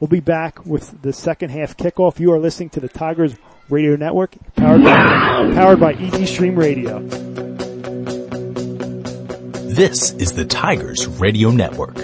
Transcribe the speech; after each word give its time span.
We'll 0.00 0.08
be 0.08 0.20
back 0.20 0.64
with 0.64 1.02
the 1.02 1.12
second 1.12 1.50
half 1.50 1.76
kickoff. 1.76 2.20
You 2.20 2.32
are 2.32 2.38
listening 2.38 2.70
to 2.70 2.80
the 2.80 2.88
Tigers 2.88 3.34
Radio 3.68 3.96
Network, 3.96 4.36
powered 4.54 4.84
by, 4.84 4.94
powered 5.54 5.80
by 5.80 5.94
Easy 5.94 6.24
Stream 6.24 6.56
Radio. 6.56 7.00
This 9.68 10.12
is 10.12 10.32
the 10.32 10.44
Tigers 10.44 11.06
Radio 11.06 11.50
Network. 11.50 11.96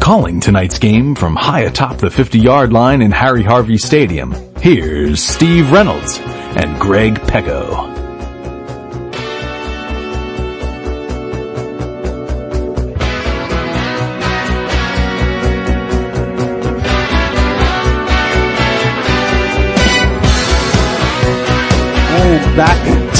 Calling 0.00 0.38
tonight's 0.40 0.78
game 0.78 1.14
from 1.14 1.34
high 1.34 1.62
atop 1.62 1.98
the 1.98 2.10
50 2.10 2.38
yard 2.38 2.72
line 2.72 3.02
in 3.02 3.10
Harry 3.10 3.42
Harvey 3.42 3.78
Stadium, 3.78 4.32
here's 4.60 5.22
Steve 5.22 5.72
Reynolds 5.72 6.18
and 6.20 6.80
Greg 6.80 7.14
Pecco. 7.14 7.93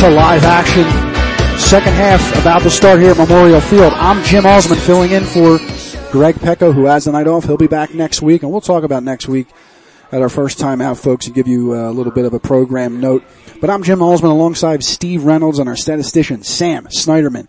To 0.05 0.11
live 0.11 0.45
action. 0.45 0.85
Second 1.59 1.95
half 1.95 2.39
about 2.39 2.61
to 2.61 2.69
start 2.69 3.01
here 3.01 3.13
at 3.13 3.17
Memorial 3.17 3.59
Field. 3.59 3.91
I'm 3.95 4.23
Jim 4.23 4.45
Osmond 4.45 4.79
filling 4.83 5.13
in 5.13 5.25
for 5.25 5.57
Greg 6.13 6.35
Pecco 6.35 6.75
who 6.75 6.85
has 6.85 7.07
the 7.07 7.13
night 7.13 7.27
off. 7.27 7.45
He'll 7.45 7.57
be 7.57 7.69
back 7.69 7.95
next 7.95 8.21
week 8.21 8.43
and 8.43 8.53
we'll 8.53 8.61
talk 8.61 8.85
about 8.85 9.03
next 9.03 9.29
week 9.29 9.49
at 10.13 10.21
our 10.21 10.29
first 10.29 10.59
time 10.59 10.83
out 10.83 10.99
folks 10.99 11.25
and 11.25 11.35
give 11.35 11.49
you 11.49 11.73
uh, 11.73 11.89
a 11.89 11.93
little 11.93 12.13
bit 12.13 12.27
of 12.27 12.35
a 12.35 12.39
program 12.39 13.01
note. 13.01 13.25
But 13.63 13.71
I'm 13.71 13.83
Jim 13.83 14.03
Osmond 14.03 14.31
alongside 14.31 14.85
Steve 14.85 15.25
Reynolds 15.25 15.59
and 15.59 15.71
our 15.71 15.77
statistician 15.77 16.43
Sam 16.43 16.85
Snyderman. 16.89 17.49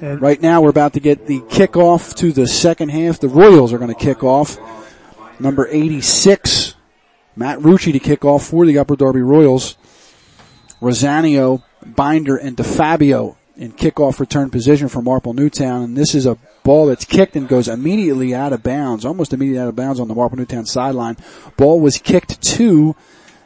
And 0.00 0.20
Right 0.20 0.42
now 0.42 0.62
we're 0.62 0.70
about 0.70 0.94
to 0.94 1.00
get 1.00 1.28
the 1.28 1.42
kickoff 1.42 2.12
to 2.16 2.32
the 2.32 2.48
second 2.48 2.88
half. 2.88 3.20
The 3.20 3.28
Royals 3.28 3.72
are 3.72 3.78
going 3.78 3.94
to 3.94 4.04
kick 4.04 4.24
off. 4.24 4.58
Number 5.38 5.68
86, 5.68 6.65
Matt 7.36 7.58
Rucci 7.58 7.92
to 7.92 7.98
kick 7.98 8.24
off 8.24 8.46
for 8.46 8.66
the 8.66 8.78
Upper 8.78 8.96
Darby 8.96 9.20
Royals. 9.20 9.76
Rosanio, 10.80 11.62
Binder, 11.84 12.36
and 12.36 12.56
DeFabio 12.56 13.36
in 13.56 13.72
kickoff 13.72 14.20
return 14.20 14.50
position 14.50 14.88
for 14.88 15.00
Marple 15.00 15.32
Newtown. 15.32 15.82
And 15.82 15.96
this 15.96 16.14
is 16.14 16.26
a 16.26 16.36
ball 16.62 16.86
that's 16.86 17.04
kicked 17.04 17.36
and 17.36 17.48
goes 17.48 17.68
immediately 17.68 18.34
out 18.34 18.52
of 18.52 18.62
bounds, 18.62 19.04
almost 19.04 19.32
immediately 19.32 19.62
out 19.62 19.68
of 19.68 19.76
bounds 19.76 20.00
on 20.00 20.08
the 20.08 20.14
Marple 20.14 20.38
Newtown 20.38 20.66
sideline. 20.66 21.16
Ball 21.56 21.80
was 21.80 21.98
kicked 21.98 22.42
to 22.42 22.94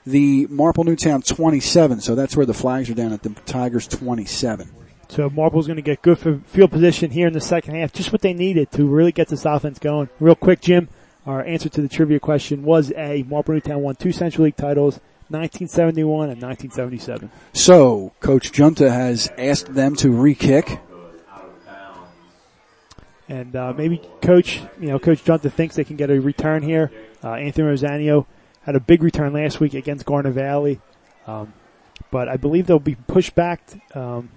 the 0.06 0.46
Marple 0.48 0.84
Newtown 0.84 1.22
27, 1.22 2.00
so 2.00 2.14
that's 2.14 2.36
where 2.36 2.46
the 2.46 2.54
flags 2.54 2.90
are 2.90 2.94
down 2.94 3.12
at 3.12 3.22
the 3.22 3.30
Tigers 3.46 3.86
27. 3.86 4.70
So 5.08 5.28
Marple's 5.28 5.66
going 5.66 5.76
to 5.76 5.82
get 5.82 6.02
good 6.02 6.18
for 6.18 6.38
field 6.46 6.70
position 6.70 7.10
here 7.10 7.26
in 7.26 7.32
the 7.32 7.40
second 7.40 7.74
half, 7.74 7.92
just 7.92 8.12
what 8.12 8.20
they 8.20 8.32
needed 8.32 8.70
to 8.72 8.86
really 8.86 9.12
get 9.12 9.28
this 9.28 9.44
offense 9.44 9.78
going. 9.78 10.08
Real 10.20 10.36
quick, 10.36 10.60
Jim, 10.60 10.88
our 11.30 11.44
answer 11.44 11.68
to 11.68 11.80
the 11.80 11.88
trivia 11.88 12.18
question 12.18 12.64
was 12.64 12.92
A. 12.96 13.22
Marple 13.22 13.54
Newtown 13.54 13.82
won 13.82 13.94
two 13.94 14.10
Central 14.10 14.44
League 14.44 14.56
titles, 14.56 14.94
1971 15.28 16.30
and 16.30 16.42
1977. 16.42 17.30
So, 17.52 18.12
Coach 18.18 18.50
Junta 18.50 18.90
has 18.90 19.30
asked 19.38 19.72
them 19.72 19.94
to 19.96 20.10
re-kick. 20.10 20.80
And 23.28 23.54
uh, 23.54 23.72
maybe 23.76 24.02
Coach, 24.20 24.60
you 24.80 24.88
know, 24.88 24.98
Coach 24.98 25.24
Junta 25.24 25.50
thinks 25.50 25.76
they 25.76 25.84
can 25.84 25.94
get 25.94 26.10
a 26.10 26.20
return 26.20 26.64
here. 26.64 26.90
Uh, 27.22 27.34
Anthony 27.34 27.68
Rosanio 27.68 28.26
had 28.62 28.74
a 28.74 28.80
big 28.80 29.04
return 29.04 29.32
last 29.32 29.60
week 29.60 29.74
against 29.74 30.04
Garnet 30.04 30.34
Valley, 30.34 30.80
um, 31.28 31.52
but 32.10 32.28
I 32.28 32.38
believe 32.38 32.66
they'll 32.66 32.80
be 32.80 32.96
pushed 32.96 33.36
back 33.36 33.62
um, 33.94 34.30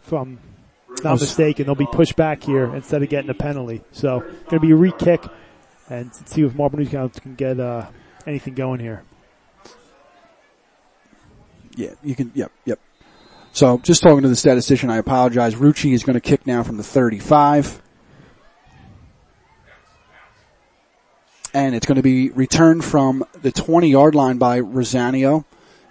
from. 0.00 0.38
Not 1.02 1.20
mistaken, 1.20 1.66
they'll 1.66 1.74
be 1.74 1.88
pushed 1.90 2.14
back 2.14 2.44
here 2.44 2.72
instead 2.72 3.02
of 3.02 3.08
getting 3.08 3.28
a 3.28 3.34
penalty. 3.34 3.82
So, 3.90 4.20
going 4.20 4.48
to 4.48 4.60
be 4.60 4.70
a 4.70 4.76
re-kick, 4.76 5.24
and 5.88 6.14
see 6.14 6.42
if 6.42 6.54
Marple 6.54 6.78
Newtown 6.78 7.10
can 7.10 7.34
get 7.34 7.60
uh, 7.60 7.86
anything 8.26 8.54
going 8.54 8.80
here. 8.80 9.02
Yeah, 11.76 11.90
you 12.02 12.14
can, 12.14 12.30
yep, 12.34 12.52
yep. 12.64 12.78
So, 13.52 13.78
just 13.78 14.02
talking 14.02 14.22
to 14.22 14.28
the 14.28 14.36
statistician, 14.36 14.90
I 14.90 14.96
apologize. 14.96 15.54
Rucci 15.54 15.92
is 15.92 16.02
going 16.02 16.14
to 16.14 16.20
kick 16.20 16.46
now 16.46 16.62
from 16.62 16.76
the 16.76 16.82
35. 16.82 17.80
And 21.52 21.76
it's 21.76 21.86
going 21.86 21.96
to 21.96 22.02
be 22.02 22.30
returned 22.30 22.84
from 22.84 23.24
the 23.42 23.52
20 23.52 23.88
yard 23.88 24.16
line 24.16 24.38
by 24.38 24.60
Rosanio. 24.60 25.44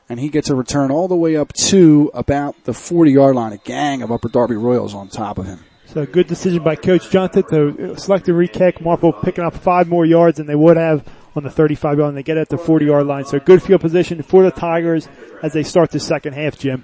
And 0.09 0.19
he 0.19 0.28
gets 0.28 0.50
a 0.50 0.56
return 0.56 0.91
all 0.91 1.07
the 1.07 1.16
way 1.16 1.38
up 1.38 1.53
to 1.53 2.12
about 2.13 2.62
the 2.66 2.73
40 2.73 3.12
yard 3.12 3.35
line. 3.35 3.53
A 3.53 3.57
gang 3.57 4.01
of 4.01 4.12
Upper 4.12 4.28
Darby 4.28 4.56
Royals 4.56 4.94
on 4.94 5.07
top 5.07 5.38
of 5.38 5.46
him. 5.46 5.63
So, 5.93 6.07
good 6.07 6.25
decision 6.25 6.63
by 6.63 6.75
Coach 6.75 7.11
Junta 7.11 7.43
to 7.43 7.95
select 7.99 8.25
the 8.25 8.33
re-kick. 8.33 8.81
Marple 8.81 9.13
picking 9.13 9.43
up 9.43 9.53
five 9.53 9.87
more 9.87 10.07
yards 10.07 10.37
than 10.37 10.47
they 10.47 10.55
would 10.55 10.75
have 10.75 11.07
on 11.35 11.43
the 11.43 11.51
35 11.51 11.99
yard 11.99 11.99
line. 11.99 12.15
They 12.15 12.23
get 12.23 12.35
at 12.35 12.49
the 12.49 12.57
40 12.57 12.85
yard 12.87 13.05
line. 13.05 13.25
So, 13.25 13.39
good 13.39 13.61
field 13.61 13.81
position 13.81 14.23
for 14.23 14.41
the 14.41 14.49
Tigers 14.49 15.07
as 15.43 15.53
they 15.53 15.61
start 15.61 15.91
the 15.91 15.99
second 15.99 16.33
half, 16.33 16.57
Jim. 16.57 16.83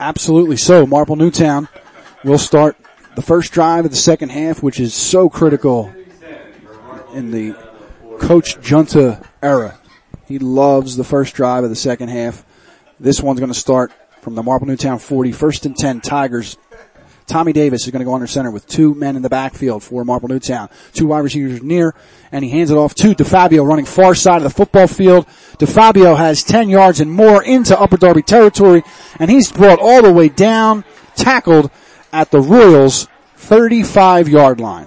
Absolutely 0.00 0.56
so. 0.56 0.86
Marple 0.86 1.16
Newtown 1.16 1.68
will 2.24 2.38
start 2.38 2.78
the 3.16 3.20
first 3.20 3.52
drive 3.52 3.84
of 3.84 3.90
the 3.90 3.98
second 3.98 4.30
half, 4.30 4.62
which 4.62 4.80
is 4.80 4.94
so 4.94 5.28
critical 5.28 5.94
in 7.12 7.32
the 7.32 7.54
Coach 8.18 8.58
Junta 8.62 9.22
era. 9.42 9.78
He 10.26 10.38
loves 10.38 10.96
the 10.96 11.04
first 11.04 11.34
drive 11.34 11.64
of 11.64 11.70
the 11.70 11.76
second 11.76 12.08
half. 12.08 12.46
This 12.98 13.20
one's 13.20 13.40
going 13.40 13.52
to 13.52 13.58
start 13.58 13.92
from 14.22 14.36
the 14.36 14.42
Marple 14.42 14.68
Newtown 14.68 15.00
40, 15.00 15.32
first 15.32 15.66
and 15.66 15.76
10 15.76 16.00
Tigers. 16.00 16.56
Tommy 17.26 17.52
Davis 17.52 17.84
is 17.84 17.90
going 17.90 18.00
to 18.00 18.04
go 18.04 18.14
under 18.14 18.26
center 18.26 18.50
with 18.52 18.66
two 18.68 18.94
men 18.94 19.16
in 19.16 19.22
the 19.22 19.28
backfield 19.28 19.82
for 19.82 20.04
Marple 20.04 20.28
Newtown. 20.28 20.68
Two 20.92 21.08
wide 21.08 21.20
receivers 21.20 21.60
near, 21.62 21.94
and 22.30 22.44
he 22.44 22.50
hands 22.50 22.70
it 22.70 22.76
off 22.76 22.94
to 22.96 23.14
DeFabio 23.14 23.66
running 23.66 23.84
far 23.84 24.14
side 24.14 24.36
of 24.36 24.42
the 24.44 24.50
football 24.50 24.86
field. 24.86 25.26
DeFabio 25.58 26.16
has 26.16 26.44
10 26.44 26.68
yards 26.68 27.00
and 27.00 27.10
more 27.10 27.42
into 27.42 27.78
Upper 27.78 27.96
Darby 27.96 28.22
territory, 28.22 28.84
and 29.18 29.28
he's 29.30 29.50
brought 29.50 29.80
all 29.80 30.02
the 30.02 30.12
way 30.12 30.28
down, 30.28 30.84
tackled 31.16 31.70
at 32.12 32.30
the 32.30 32.40
Royals 32.40 33.08
35 33.36 34.28
yard 34.28 34.60
line. 34.60 34.86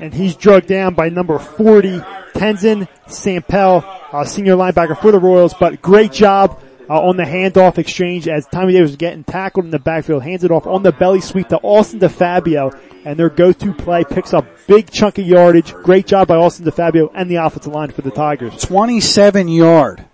and 0.00 0.12
he's 0.12 0.34
drugged 0.34 0.66
down 0.66 0.92
by 0.94 1.08
number 1.08 1.38
40, 1.38 2.00
Tenzin 2.34 2.88
Sampel, 3.06 3.84
uh, 4.12 4.24
senior 4.24 4.56
linebacker 4.56 5.00
for 5.00 5.12
the 5.12 5.18
Royals, 5.20 5.54
but 5.54 5.80
great 5.80 6.12
job 6.12 6.60
uh, 6.88 7.00
on 7.00 7.16
the 7.16 7.24
handoff 7.24 7.78
exchange 7.78 8.28
as 8.28 8.46
Tommy 8.46 8.72
Davis 8.72 8.90
was 8.90 8.96
getting 8.96 9.24
tackled 9.24 9.64
in 9.64 9.70
the 9.70 9.78
backfield, 9.78 10.22
hands 10.22 10.44
it 10.44 10.50
off 10.50 10.66
on 10.66 10.82
the 10.82 10.92
belly 10.92 11.20
sweep 11.20 11.48
to 11.48 11.58
Austin 11.58 12.00
DeFabio, 12.00 12.78
and 13.04 13.18
their 13.18 13.30
go-to 13.30 13.72
play 13.72 14.04
picks 14.04 14.32
up 14.32 14.46
big 14.66 14.90
chunk 14.90 15.18
of 15.18 15.26
yardage. 15.26 15.72
Great 15.72 16.06
job 16.06 16.28
by 16.28 16.36
Austin 16.36 16.64
DeFabio 16.64 17.10
and 17.14 17.30
the 17.30 17.36
offensive 17.36 17.72
line 17.72 17.90
for 17.90 18.02
the 18.02 18.10
Tigers. 18.10 18.62
27 18.62 19.48
yard 19.48 20.04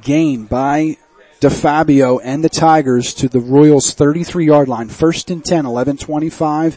gain 0.00 0.44
by 0.44 0.96
DeFabio 1.40 2.20
and 2.22 2.44
the 2.44 2.48
Tigers 2.48 3.14
to 3.14 3.28
the 3.28 3.40
Royals 3.40 3.92
33 3.92 4.46
yard 4.46 4.68
line. 4.68 4.88
First 4.88 5.30
and 5.30 5.44
10, 5.44 5.64
11-25 5.64 6.76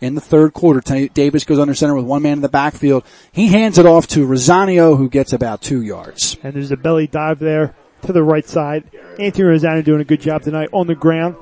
in 0.00 0.14
the 0.14 0.20
third 0.20 0.52
quarter. 0.52 0.80
Davis 1.08 1.44
goes 1.44 1.58
under 1.58 1.74
center 1.74 1.94
with 1.94 2.04
one 2.04 2.22
man 2.22 2.34
in 2.34 2.42
the 2.42 2.48
backfield. 2.48 3.04
He 3.32 3.48
hands 3.48 3.78
it 3.78 3.86
off 3.86 4.06
to 4.08 4.26
Rosanio 4.26 4.96
who 4.96 5.08
gets 5.08 5.32
about 5.32 5.62
two 5.62 5.82
yards. 5.82 6.36
And 6.42 6.54
there's 6.54 6.70
a 6.70 6.76
belly 6.76 7.06
dive 7.06 7.38
there 7.38 7.74
to 8.04 8.12
the 8.12 8.22
right 8.22 8.46
side. 8.46 8.84
Anthony 9.18 9.44
Rosanio 9.44 9.84
doing 9.84 10.00
a 10.00 10.04
good 10.04 10.20
job 10.20 10.42
tonight 10.42 10.68
on 10.72 10.86
the 10.86 10.94
ground. 10.94 11.36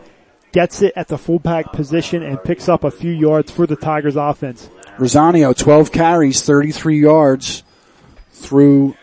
Gets 0.53 0.83
it 0.83 0.93
at 0.97 1.09
the 1.09 1.17
fullback 1.17 1.73
position 1.73 2.23
and 2.23 2.43
picks 2.43 2.69
up 2.69 2.85
a 2.85 2.91
few 2.91 3.13
yards 3.13 3.51
for 3.51 3.67
the 3.67 3.77
Tigers 3.77 4.17
offense. 4.17 4.69
Rosanio, 4.99 5.57
12 5.57 5.91
carries, 5.93 6.43
33 6.43 7.01
yards 7.01 7.65
through 8.33 8.95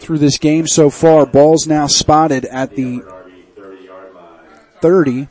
through 0.00 0.18
this 0.18 0.38
game 0.38 0.66
so 0.66 0.88
far. 0.88 1.26
Ball's 1.26 1.66
now 1.66 1.86
spotted 1.86 2.46
at 2.46 2.74
the 2.74 3.02
30, 4.80 5.28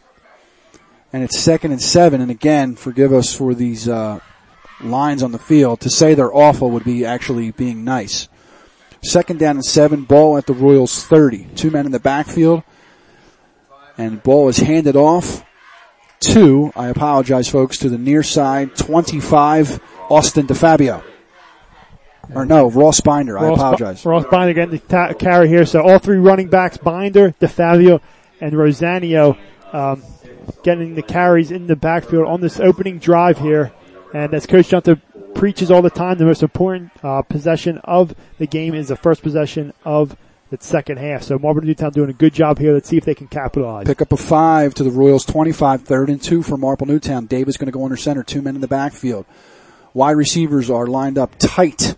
and 1.11 1.23
it's 1.23 1.39
second 1.39 1.71
and 1.71 1.81
seven. 1.81 2.21
And 2.21 2.29
again, 2.29 2.75
forgive 2.75 3.11
us 3.11 3.33
for 3.33 3.55
these 3.55 3.89
uh, 3.89 4.19
lines 4.81 5.23
on 5.23 5.31
the 5.31 5.39
field. 5.39 5.81
To 5.81 5.89
say 5.89 6.13
they're 6.13 6.33
awful 6.33 6.69
would 6.71 6.83
be 6.83 7.03
actually 7.05 7.51
being 7.51 7.83
nice. 7.83 8.29
Second 9.03 9.39
down 9.39 9.55
and 9.55 9.65
seven, 9.65 10.03
ball 10.03 10.37
at 10.37 10.45
the 10.45 10.53
Royals 10.53 11.03
30. 11.03 11.45
Two 11.55 11.71
men 11.71 11.85
in 11.85 11.91
the 11.91 11.99
backfield, 11.99 12.63
and 13.97 14.21
ball 14.21 14.49
is 14.49 14.57
handed 14.57 14.95
off 14.95 15.43
to, 16.21 16.71
I 16.75 16.87
apologize 16.87 17.47
folks, 17.47 17.77
to 17.79 17.89
the 17.89 17.97
near 17.97 18.23
side, 18.23 18.75
25, 18.75 19.81
Austin 20.09 20.47
DeFabio. 20.47 21.03
Or 22.35 22.45
no, 22.45 22.69
Ross 22.69 23.01
Binder, 23.01 23.39
I 23.39 23.43
Ross, 23.43 23.57
apologize. 23.57 24.05
Ross 24.05 24.25
Binder 24.29 24.53
getting 24.53 24.71
the 24.71 24.79
ta- 24.79 25.13
carry 25.13 25.47
here. 25.47 25.65
So 25.65 25.81
all 25.81 25.97
three 25.97 26.17
running 26.17 26.49
backs, 26.49 26.77
Binder, 26.77 27.31
DeFabio, 27.39 28.01
and 28.39 28.53
Rosanio, 28.53 29.37
um, 29.73 30.03
getting 30.63 30.93
the 30.95 31.01
carries 31.01 31.51
in 31.51 31.67
the 31.67 31.75
backfield 31.75 32.27
on 32.27 32.41
this 32.41 32.59
opening 32.59 32.99
drive 32.99 33.39
here. 33.39 33.71
And 34.13 34.33
as 34.33 34.45
Coach 34.45 34.69
Junta 34.69 35.01
preaches 35.39 35.71
all 35.71 35.81
the 35.81 35.89
time, 35.89 36.17
the 36.17 36.25
most 36.25 36.43
important 36.43 36.91
uh, 37.01 37.21
possession 37.21 37.77
of 37.85 38.13
the 38.39 38.45
game 38.45 38.75
is 38.75 38.89
the 38.89 38.95
first 38.97 39.23
possession 39.23 39.73
of 39.85 40.17
the 40.49 40.57
second 40.59 40.97
half. 40.97 41.23
So 41.23 41.39
Marlboro 41.39 41.63
Newtown 41.63 41.91
doing 41.91 42.09
a 42.09 42.13
good 42.13 42.33
job 42.33 42.59
here. 42.59 42.73
Let's 42.73 42.89
see 42.89 42.97
if 42.97 43.05
they 43.05 43.15
can 43.15 43.27
capitalize. 43.27 43.87
Pick 43.87 44.01
up 44.01 44.11
a 44.11 44.17
five 44.17 44.73
to 44.73 44.83
the 44.83 44.91
Royals 44.91 45.23
25, 45.23 45.83
third 45.83 46.09
and 46.09 46.21
two 46.21 46.43
for 46.43 46.57
Marple 46.57 46.87
Newtown. 46.87 47.25
Davis 47.25 47.55
going 47.55 47.67
to 47.67 47.71
go 47.71 47.85
under 47.85 47.95
center, 47.95 48.21
two 48.21 48.41
men 48.41 48.55
in 48.55 48.61
the 48.61 48.67
backfield. 48.67 49.25
Wide 49.93 50.17
receivers 50.17 50.69
are 50.69 50.87
lined 50.87 51.17
up 51.17 51.31
tight. 51.39 51.95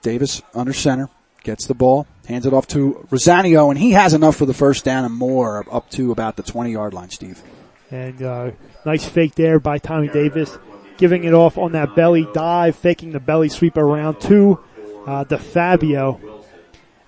Davis 0.00 0.40
under 0.54 0.72
center, 0.72 1.10
gets 1.42 1.66
the 1.66 1.74
ball, 1.74 2.06
hands 2.26 2.46
it 2.46 2.54
off 2.54 2.66
to 2.68 3.06
Rosanio, 3.10 3.68
and 3.68 3.78
he 3.78 3.90
has 3.90 4.14
enough 4.14 4.36
for 4.36 4.46
the 4.46 4.54
first 4.54 4.82
down 4.82 5.04
and 5.04 5.14
more 5.14 5.66
up 5.70 5.90
to 5.90 6.10
about 6.10 6.36
the 6.36 6.42
20 6.42 6.72
yard 6.72 6.94
line, 6.94 7.10
Steve. 7.10 7.42
And, 7.90 8.22
uh, 8.22 8.52
nice 8.86 9.04
fake 9.04 9.34
there 9.34 9.58
by 9.58 9.76
Tommy 9.76 10.08
Davis, 10.08 10.56
giving 11.00 11.24
it 11.24 11.32
off 11.32 11.56
on 11.56 11.72
that 11.72 11.96
belly 11.96 12.28
dive, 12.34 12.76
faking 12.76 13.12
the 13.12 13.18
belly 13.18 13.48
sweep 13.48 13.76
around 13.78 14.20
to, 14.20 14.60
uh, 15.06 15.24
DeFabio. 15.24 16.20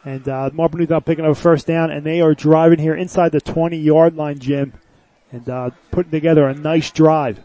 And, 0.05 0.27
uh, 0.27 0.51
Marple 0.53 0.81
Newtown 0.81 1.03
picking 1.03 1.25
up 1.25 1.33
a 1.33 1.35
first 1.35 1.67
down 1.67 1.91
and 1.91 2.05
they 2.05 2.21
are 2.23 2.35
driving 2.35 2.79
here 2.79 2.95
inside 2.95 3.31
the 3.31 3.41
20 3.41 3.77
yard 3.77 4.17
line, 4.17 4.39
Jim, 4.39 4.73
and, 5.31 5.49
uh, 5.49 5.71
putting 5.91 6.11
together 6.11 6.49
a 6.49 6.55
nice 6.55 6.91
drive. 6.91 7.39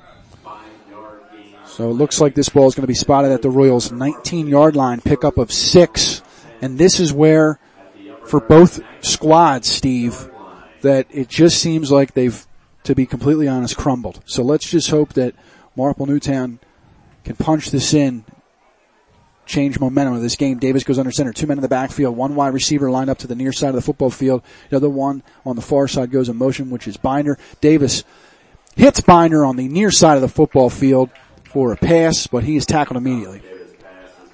So 1.66 1.92
it 1.92 1.94
looks 1.94 2.20
like 2.20 2.34
this 2.34 2.50
ball 2.50 2.68
is 2.68 2.74
going 2.74 2.84
to 2.84 2.88
be 2.88 2.96
spotted 2.96 3.32
at 3.32 3.42
the 3.42 3.52
Royals 3.52 3.92
19 3.92 4.48
yard 4.48 4.76
line, 4.76 5.02
pickup 5.02 5.38
of 5.38 5.52
six. 5.52 6.24
And 6.62 6.80
this 6.80 7.00
is 7.00 7.14
where, 7.14 7.60
for 8.24 8.40
both 8.40 8.80
squads, 9.02 9.70
Steve, 9.70 10.30
that 10.82 11.06
it 11.12 11.28
just 11.28 11.60
seems 11.62 11.92
like 11.92 12.14
they've, 12.14 12.48
to 12.84 12.96
be 12.96 13.06
completely 13.06 13.48
honest, 13.48 13.78
crumbled. 13.78 14.22
So 14.26 14.42
let's 14.44 14.68
just 14.68 14.90
hope 14.90 15.14
that 15.14 15.36
Marple 15.78 16.08
Newtown 16.08 16.60
can 17.24 17.36
punch 17.36 17.70
this 17.70 17.94
in, 17.94 18.26
change 19.46 19.80
momentum 19.80 20.16
of 20.16 20.22
this 20.22 20.36
game. 20.36 20.58
Davis 20.58 20.84
goes 20.84 20.98
under 20.98 21.12
center, 21.12 21.32
two 21.32 21.46
men 21.46 21.60
in 21.60 21.62
the 21.62 21.70
backfield, 21.70 22.18
one 22.18 22.36
wide 22.36 22.54
receiver 22.54 22.90
lined 22.90 23.10
up 23.10 23.20
to 23.20 23.28
the 23.28 23.36
near 23.36 23.54
side 23.54 23.70
of 23.70 23.76
the 23.76 23.82
football 23.82 24.10
field. 24.10 24.42
The 24.70 24.78
other 24.78 24.90
one 24.90 25.24
on 25.46 25.56
the 25.56 25.62
far 25.62 25.88
side 25.88 26.12
goes 26.12 26.30
in 26.30 26.36
motion, 26.36 26.72
which 26.72 26.88
is 26.88 26.98
Binder. 26.98 27.38
Davis 27.62 28.04
hits 28.76 29.02
Binder 29.02 29.46
on 29.46 29.56
the 29.56 29.68
near 29.68 29.92
side 29.92 30.16
of 30.16 30.22
the 30.22 30.28
football 30.28 30.70
field 30.70 31.10
for 31.44 31.72
a 31.72 31.78
pass, 31.78 32.28
but 32.28 32.44
he 32.44 32.56
is 32.56 32.66
tackled 32.66 32.98
immediately. 32.98 33.42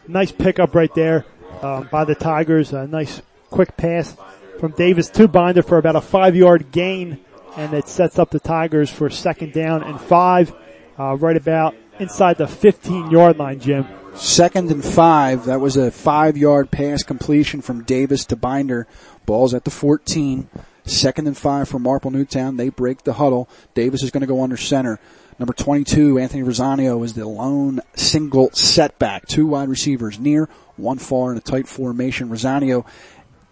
Nice 0.08 0.32
pickup 0.32 0.74
right 0.74 0.94
there 0.96 1.26
um, 1.62 1.88
by 1.92 2.06
the 2.06 2.16
Tigers. 2.16 2.74
A 2.74 2.88
nice 2.88 3.22
quick 3.50 3.78
pass 3.78 4.16
from 4.60 4.72
Davis 4.72 5.10
to 5.10 5.28
Binder 5.28 5.62
for 5.62 5.78
about 5.78 5.96
a 5.96 6.02
five 6.02 6.36
yard 6.36 6.72
gain, 6.72 7.20
and 7.58 7.74
it 7.74 7.88
sets 7.88 8.18
up 8.18 8.32
the 8.32 8.40
Tigers 8.40 8.90
for 8.90 9.10
second 9.10 9.54
down 9.54 9.84
and 9.84 10.00
five, 10.00 10.54
uh, 11.00 11.16
right 11.16 11.38
about 11.38 11.76
inside 12.00 12.38
the 12.38 12.48
15 12.48 13.12
yard 13.12 13.38
line, 13.38 13.60
Jim. 13.60 13.88
Second 14.16 14.72
and 14.72 14.84
five. 14.84 15.46
That 15.46 15.60
was 15.60 15.76
a 15.76 15.92
five 15.92 16.38
yard 16.38 16.72
pass 16.72 17.04
completion 17.04 17.62
from 17.62 17.84
Davis 17.84 18.26
to 18.26 18.36
Binder. 18.36 18.88
Ball's 19.26 19.54
at 19.54 19.64
the 19.64 19.72
14. 19.72 20.50
Second 20.86 21.28
and 21.28 21.38
five 21.38 21.70
for 21.70 21.80
Marple 21.80 22.12
Newtown. 22.12 22.58
They 22.58 22.70
break 22.70 23.04
the 23.04 23.14
huddle. 23.14 23.50
Davis 23.74 24.04
is 24.04 24.12
going 24.12 24.22
to 24.22 24.28
go 24.28 24.44
under 24.44 24.58
center. 24.58 25.00
Number 25.40 25.54
22, 25.54 26.20
Anthony 26.20 26.44
Rosanio 26.44 27.04
is 27.04 27.14
the 27.14 27.28
lone 27.28 27.80
single 27.96 28.52
setback. 28.52 29.26
Two 29.26 29.48
wide 29.48 29.70
receivers 29.70 30.20
near, 30.20 30.48
one 30.78 31.00
far 31.00 31.32
in 31.32 31.38
a 31.38 31.42
tight 31.42 31.68
formation. 31.68 32.30
Rosanio 32.30 32.86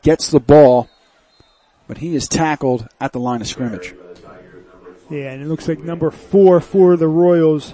gets 0.04 0.30
the 0.30 0.40
ball, 0.40 0.90
but 1.88 1.98
he 1.98 2.16
is 2.16 2.28
tackled 2.28 2.88
at 3.00 3.14
the 3.14 3.20
line 3.20 3.42
of 3.42 3.48
scrimmage. 3.48 3.96
Yeah, 5.12 5.34
and 5.34 5.44
it 5.44 5.48
looks 5.48 5.68
like 5.68 5.80
number 5.80 6.10
four 6.10 6.62
for 6.62 6.96
the 6.96 7.08
Royals. 7.08 7.74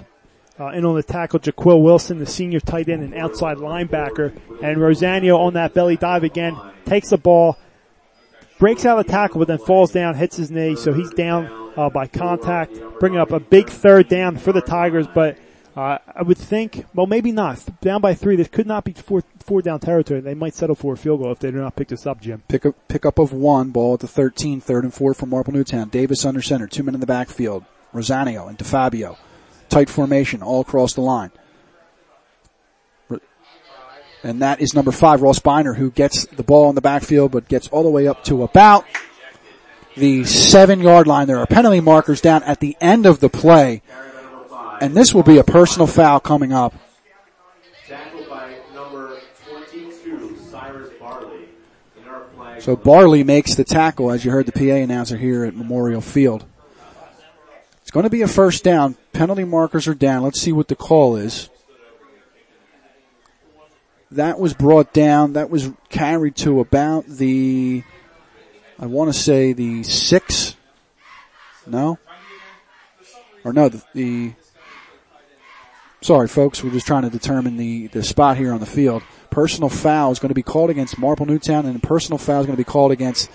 Uh, 0.58 0.70
in 0.70 0.84
on 0.84 0.96
the 0.96 1.04
tackle, 1.04 1.38
Jaquil 1.38 1.80
Wilson, 1.80 2.18
the 2.18 2.26
senior 2.26 2.58
tight 2.58 2.88
end 2.88 3.04
and 3.04 3.14
outside 3.14 3.58
linebacker. 3.58 4.36
And 4.60 4.78
Rosanio 4.78 5.38
on 5.38 5.54
that 5.54 5.72
belly 5.72 5.96
dive 5.96 6.24
again, 6.24 6.56
takes 6.84 7.10
the 7.10 7.16
ball, 7.16 7.56
breaks 8.58 8.84
out 8.84 8.98
of 8.98 9.06
the 9.06 9.12
tackle, 9.12 9.38
but 9.38 9.46
then 9.46 9.58
falls 9.58 9.92
down, 9.92 10.16
hits 10.16 10.36
his 10.36 10.50
knee, 10.50 10.74
so 10.74 10.92
he's 10.92 11.10
down 11.10 11.72
uh, 11.76 11.88
by 11.88 12.08
contact, 12.08 12.76
bringing 12.98 13.20
up 13.20 13.30
a 13.30 13.38
big 13.38 13.70
third 13.70 14.08
down 14.08 14.36
for 14.36 14.52
the 14.52 14.60
Tigers. 14.60 15.06
But 15.06 15.38
uh, 15.78 15.98
I 16.12 16.22
would 16.22 16.38
think, 16.38 16.86
well, 16.92 17.06
maybe 17.06 17.30
not. 17.30 17.64
Down 17.80 18.00
by 18.00 18.12
three, 18.12 18.34
this 18.34 18.48
could 18.48 18.66
not 18.66 18.82
be 18.82 18.94
four, 18.94 19.22
four 19.38 19.62
down 19.62 19.78
territory. 19.78 20.18
They 20.18 20.34
might 20.34 20.56
settle 20.56 20.74
for 20.74 20.94
a 20.94 20.96
field 20.96 21.22
goal 21.22 21.30
if 21.30 21.38
they 21.38 21.52
do 21.52 21.58
not 21.58 21.76
pick 21.76 21.86
this 21.86 22.04
up, 22.04 22.20
Jim. 22.20 22.42
Pick 22.48 22.66
up, 22.66 22.74
pick 22.88 23.06
up 23.06 23.20
of 23.20 23.32
one, 23.32 23.70
ball 23.70 23.94
at 23.94 24.00
the 24.00 24.08
13, 24.08 24.60
third 24.60 24.82
and 24.82 24.92
four 24.92 25.14
for 25.14 25.26
Marple 25.26 25.52
Newtown. 25.52 25.88
Davis 25.88 26.24
under 26.24 26.42
center, 26.42 26.66
two 26.66 26.82
men 26.82 26.94
in 26.94 27.00
the 27.00 27.06
backfield. 27.06 27.64
Rosanio 27.94 28.48
and 28.48 28.58
DeFabio. 28.58 29.18
Tight 29.68 29.88
formation 29.88 30.42
all 30.42 30.62
across 30.62 30.94
the 30.94 31.00
line. 31.00 31.30
And 34.24 34.42
that 34.42 34.60
is 34.60 34.74
number 34.74 34.90
five, 34.90 35.22
Ross 35.22 35.38
Binder, 35.38 35.74
who 35.74 35.92
gets 35.92 36.26
the 36.26 36.42
ball 36.42 36.68
in 36.70 36.74
the 36.74 36.80
backfield, 36.80 37.30
but 37.30 37.46
gets 37.46 37.68
all 37.68 37.84
the 37.84 37.88
way 37.88 38.08
up 38.08 38.24
to 38.24 38.42
about 38.42 38.84
the 39.96 40.24
seven 40.24 40.80
yard 40.80 41.06
line. 41.06 41.28
There 41.28 41.38
are 41.38 41.46
penalty 41.46 41.80
markers 41.80 42.20
down 42.20 42.42
at 42.42 42.58
the 42.58 42.76
end 42.80 43.06
of 43.06 43.20
the 43.20 43.28
play. 43.28 43.82
And 44.80 44.94
this 44.94 45.14
will 45.14 45.22
be 45.22 45.38
a 45.38 45.44
personal 45.44 45.86
foul 45.86 46.20
coming 46.20 46.52
up. 46.52 46.74
So 52.60 52.76
Barley 52.76 53.24
makes 53.24 53.54
the 53.54 53.64
tackle, 53.64 54.10
as 54.10 54.24
you 54.24 54.30
heard 54.30 54.46
the 54.46 54.52
PA 54.52 54.74
announcer 54.74 55.16
here 55.16 55.44
at 55.44 55.54
Memorial 55.54 56.00
Field. 56.00 56.44
It's 57.82 57.90
going 57.90 58.04
to 58.04 58.10
be 58.10 58.22
a 58.22 58.28
first 58.28 58.64
down. 58.64 58.96
Penalty 59.12 59.44
markers 59.44 59.88
are 59.88 59.94
down. 59.94 60.22
Let's 60.22 60.40
see 60.40 60.52
what 60.52 60.68
the 60.68 60.76
call 60.76 61.16
is. 61.16 61.48
That 64.10 64.38
was 64.38 64.54
brought 64.54 64.92
down. 64.92 65.34
That 65.34 65.50
was 65.50 65.70
carried 65.88 66.36
to 66.36 66.60
about 66.60 67.06
the, 67.06 67.84
I 68.78 68.86
want 68.86 69.12
to 69.12 69.18
say 69.18 69.52
the 69.52 69.82
six. 69.84 70.54
No? 71.66 71.98
Or 73.44 73.52
no, 73.52 73.68
the, 73.68 73.82
the 73.94 74.32
sorry 76.00 76.28
folks, 76.28 76.62
we're 76.62 76.70
just 76.70 76.86
trying 76.86 77.02
to 77.02 77.10
determine 77.10 77.56
the, 77.56 77.88
the 77.88 78.02
spot 78.02 78.36
here 78.36 78.52
on 78.52 78.60
the 78.60 78.66
field. 78.66 79.02
Personal 79.30 79.68
foul 79.68 80.10
is 80.10 80.18
going 80.18 80.30
to 80.30 80.34
be 80.34 80.42
called 80.42 80.70
against 80.70 80.98
Marple 80.98 81.26
Newtown 81.26 81.66
and 81.66 81.82
personal 81.82 82.18
foul 82.18 82.40
is 82.40 82.46
going 82.46 82.56
to 82.56 82.60
be 82.60 82.64
called 82.64 82.92
against 82.92 83.30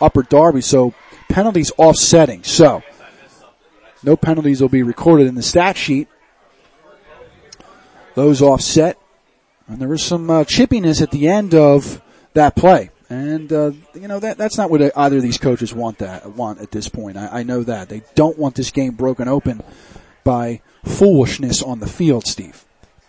Upper 0.00 0.22
Darby. 0.22 0.60
So 0.60 0.94
penalties 1.28 1.72
offsetting. 1.76 2.44
So, 2.44 2.82
no 4.02 4.16
penalties 4.16 4.60
will 4.60 4.68
be 4.68 4.82
recorded 4.82 5.26
in 5.26 5.34
the 5.34 5.42
stat 5.42 5.76
sheet. 5.76 6.08
Those 8.14 8.40
offset. 8.40 8.98
And 9.68 9.80
there 9.80 9.88
was 9.88 10.02
some 10.02 10.30
uh, 10.30 10.44
chippiness 10.44 11.02
at 11.02 11.10
the 11.10 11.28
end 11.28 11.54
of 11.54 12.00
that 12.34 12.54
play. 12.54 12.90
And, 13.08 13.52
uh, 13.52 13.72
you 13.94 14.08
know, 14.08 14.18
that, 14.20 14.38
that's 14.38 14.56
not 14.56 14.70
what 14.70 14.80
either 14.96 15.16
of 15.16 15.22
these 15.22 15.38
coaches 15.38 15.74
want 15.74 15.98
that, 15.98 16.32
want 16.32 16.60
at 16.60 16.70
this 16.70 16.88
point. 16.88 17.16
I, 17.16 17.40
I 17.40 17.42
know 17.42 17.62
that. 17.62 17.88
They 17.88 18.02
don't 18.14 18.38
want 18.38 18.54
this 18.54 18.70
game 18.70 18.94
broken 18.94 19.28
open 19.28 19.62
by 20.26 20.60
foolishness 20.84 21.62
on 21.62 21.78
the 21.78 21.86
field, 21.86 22.26
Steve. 22.26 22.64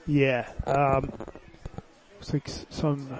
Yeah. 0.05 0.47
Um, 0.65 1.11
looks 2.15 2.31
like 2.31 2.47
some, 2.69 3.19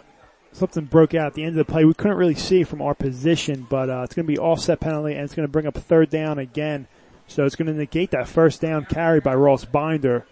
something 0.54 0.86
broke 0.86 1.16
out 1.16 1.28
at 1.28 1.34
the 1.34 1.44
end 1.44 1.60
of 1.60 1.66
the 1.68 1.70
play. 1.70 1.84
We 1.84 1.96
couldn't 1.96 2.16
really 2.16 2.36
see 2.36 2.64
from 2.64 2.82
our 2.82 2.94
position, 2.94 3.66
but, 3.70 3.90
uh, 3.90 4.04
it's 4.04 4.14
going 4.14 4.26
to 4.26 4.32
be 4.32 4.38
offset 4.38 4.80
penalty 4.80 5.16
and 5.16 5.24
it's 5.24 5.34
going 5.34 5.48
to 5.48 5.52
bring 5.52 5.66
up 5.66 5.76
third 5.76 6.10
down 6.12 6.38
again. 6.38 6.88
So 7.28 7.44
it's 7.44 7.56
going 7.56 7.68
to 7.68 7.74
negate 7.74 8.12
that 8.12 8.30
first 8.30 8.62
down 8.62 8.86
carry 8.86 9.20
by 9.20 9.34
Ross 9.34 9.66
Binder, 9.66 10.26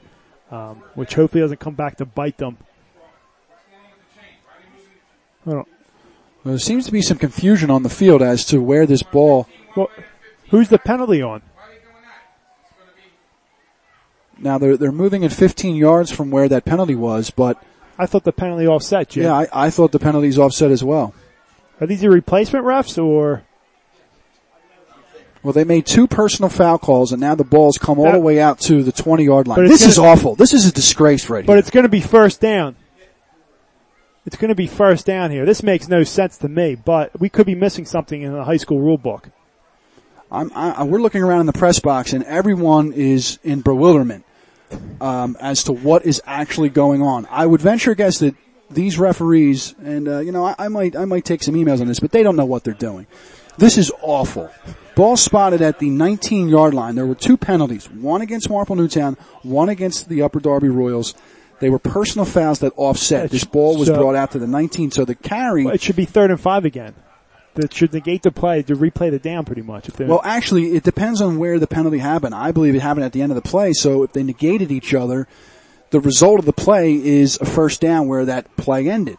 um, 0.51 0.81
which 0.93 1.15
hopefully 1.15 1.41
doesn't 1.41 1.59
come 1.59 1.73
back 1.73 1.97
to 1.97 2.05
bite 2.05 2.37
them. 2.37 2.57
Well, 5.43 5.67
there 6.45 6.57
seems 6.59 6.85
to 6.85 6.91
be 6.91 7.01
some 7.01 7.17
confusion 7.17 7.69
on 7.69 7.83
the 7.83 7.89
field 7.89 8.21
as 8.21 8.45
to 8.45 8.61
where 8.61 8.85
this 8.85 9.03
ball. 9.03 9.47
Well, 9.75 9.89
who's 10.49 10.69
the 10.69 10.77
penalty 10.77 11.21
on? 11.21 11.41
Now 14.37 14.57
they're 14.57 14.77
they're 14.77 14.91
moving 14.91 15.23
at 15.23 15.31
15 15.31 15.75
yards 15.75 16.11
from 16.11 16.31
where 16.31 16.47
that 16.49 16.65
penalty 16.65 16.95
was, 16.95 17.29
but 17.29 17.61
I 17.97 18.05
thought 18.05 18.23
the 18.23 18.33
penalty 18.33 18.67
offset. 18.67 19.09
Jim. 19.09 19.23
Yeah, 19.23 19.33
I, 19.33 19.47
I 19.53 19.69
thought 19.69 19.91
the 19.91 19.99
penalty's 19.99 20.37
offset 20.37 20.71
as 20.71 20.83
well. 20.83 21.13
Are 21.79 21.87
these 21.87 22.01
the 22.01 22.09
replacement 22.09 22.65
refs 22.65 23.01
or? 23.01 23.43
Well, 25.43 25.53
they 25.53 25.63
made 25.63 25.85
two 25.85 26.07
personal 26.07 26.49
foul 26.49 26.79
calls, 26.79 27.11
and 27.11 27.21
now 27.21 27.35
the 27.35 27.43
ball's 27.43 27.77
come 27.77 27.99
all 27.99 28.11
the 28.11 28.19
way 28.19 28.41
out 28.41 28.59
to 28.61 28.81
the 28.81 28.91
20 28.91 29.23
yard 29.25 29.47
line. 29.47 29.63
This 29.67 29.85
is 29.85 29.97
gonna- 29.97 30.09
awful. 30.09 30.33
This 30.35 30.53
is 30.53 30.65
a 30.67 30.71
disgrace 30.71 31.29
right 31.29 31.45
But 31.45 31.53
here. 31.53 31.59
it's 31.59 31.69
going 31.69 31.83
to 31.83 31.89
be 31.89 32.01
first 32.01 32.41
down. 32.41 32.75
It's 34.25 34.37
going 34.37 34.49
to 34.49 34.55
be 34.55 34.65
first 34.65 35.05
down 35.05 35.29
here. 35.29 35.45
This 35.45 35.61
makes 35.61 35.87
no 35.87 36.03
sense 36.03 36.39
to 36.39 36.49
me, 36.49 36.73
but 36.73 37.19
we 37.19 37.29
could 37.29 37.45
be 37.45 37.53
missing 37.53 37.85
something 37.85 38.23
in 38.23 38.33
the 38.33 38.43
high 38.43 38.57
school 38.57 38.79
rule 38.81 38.97
book. 38.97 39.29
I'm, 40.31 40.51
I, 40.55 40.83
we're 40.83 40.99
looking 40.99 41.21
around 41.21 41.41
in 41.41 41.45
the 41.45 41.53
press 41.53 41.79
box, 41.79 42.11
and 42.13 42.23
everyone 42.23 42.91
is 42.91 43.37
in 43.43 43.61
bewilderment 43.61 44.24
um, 45.01 45.37
as 45.39 45.63
to 45.65 45.73
what 45.73 46.05
is 46.05 46.21
actually 46.25 46.69
going 46.69 47.01
on. 47.01 47.27
I 47.29 47.45
would 47.45 47.61
venture 47.61 47.91
a 47.91 47.95
guess 47.95 48.19
that 48.19 48.35
these 48.69 48.97
referees, 48.97 49.75
and 49.83 50.07
uh, 50.07 50.19
you 50.19 50.31
know, 50.31 50.45
I, 50.45 50.55
I 50.57 50.67
might 50.69 50.95
I 50.95 51.05
might 51.05 51.25
take 51.25 51.43
some 51.43 51.55
emails 51.55 51.81
on 51.81 51.87
this, 51.87 51.99
but 51.99 52.11
they 52.11 52.23
don't 52.23 52.35
know 52.35 52.45
what 52.45 52.63
they're 52.63 52.73
doing. 52.73 53.07
This 53.57 53.77
is 53.77 53.91
awful. 54.01 54.51
Ball 54.95 55.17
spotted 55.17 55.61
at 55.61 55.79
the 55.79 55.89
19 55.89 56.47
yard 56.49 56.73
line. 56.73 56.95
There 56.95 57.05
were 57.05 57.15
two 57.15 57.37
penalties, 57.37 57.89
one 57.89 58.21
against 58.21 58.49
Marple 58.49 58.75
Newtown, 58.75 59.17
one 59.43 59.69
against 59.69 60.09
the 60.09 60.21
Upper 60.21 60.39
Darby 60.39 60.69
Royals. 60.69 61.13
They 61.59 61.69
were 61.69 61.79
personal 61.79 62.25
fouls 62.25 62.59
that 62.59 62.73
offset. 62.75 63.29
This 63.29 63.43
ball 63.45 63.77
was 63.77 63.87
So- 63.87 63.95
brought 63.95 64.15
out 64.15 64.31
to 64.31 64.39
the 64.39 64.47
19, 64.47 64.91
so 64.91 65.05
the 65.05 65.15
carry. 65.15 65.65
It 65.67 65.81
should 65.81 65.95
be 65.95 66.05
third 66.05 66.31
and 66.31 66.39
five 66.39 66.65
again. 66.65 66.95
That 67.55 67.73
should 67.73 67.93
negate 67.93 68.23
the 68.23 68.31
play 68.31 68.61
to 68.63 68.75
replay 68.75 69.11
the 69.11 69.19
down 69.19 69.45
pretty 69.45 69.61
much. 69.61 69.87
If 69.87 69.99
Well, 69.99 70.21
actually, 70.23 70.75
it 70.75 70.83
depends 70.83 71.21
on 71.21 71.37
where 71.37 71.57
the 71.57 71.67
penalty 71.67 71.99
happened. 71.99 72.35
I 72.35 72.51
believe 72.51 72.75
it 72.75 72.81
happened 72.81 73.05
at 73.05 73.13
the 73.13 73.21
end 73.21 73.31
of 73.31 73.35
the 73.41 73.47
play. 73.49 73.71
So 73.71 74.03
if 74.03 74.11
they 74.11 74.23
negated 74.23 74.71
each 74.71 74.93
other, 74.93 75.27
the 75.91 76.01
result 76.01 76.39
of 76.39 76.45
the 76.45 76.53
play 76.53 76.93
is 76.95 77.37
a 77.39 77.45
first 77.45 77.79
down 77.79 78.07
where 78.07 78.25
that 78.25 78.53
play 78.57 78.89
ended. 78.89 79.17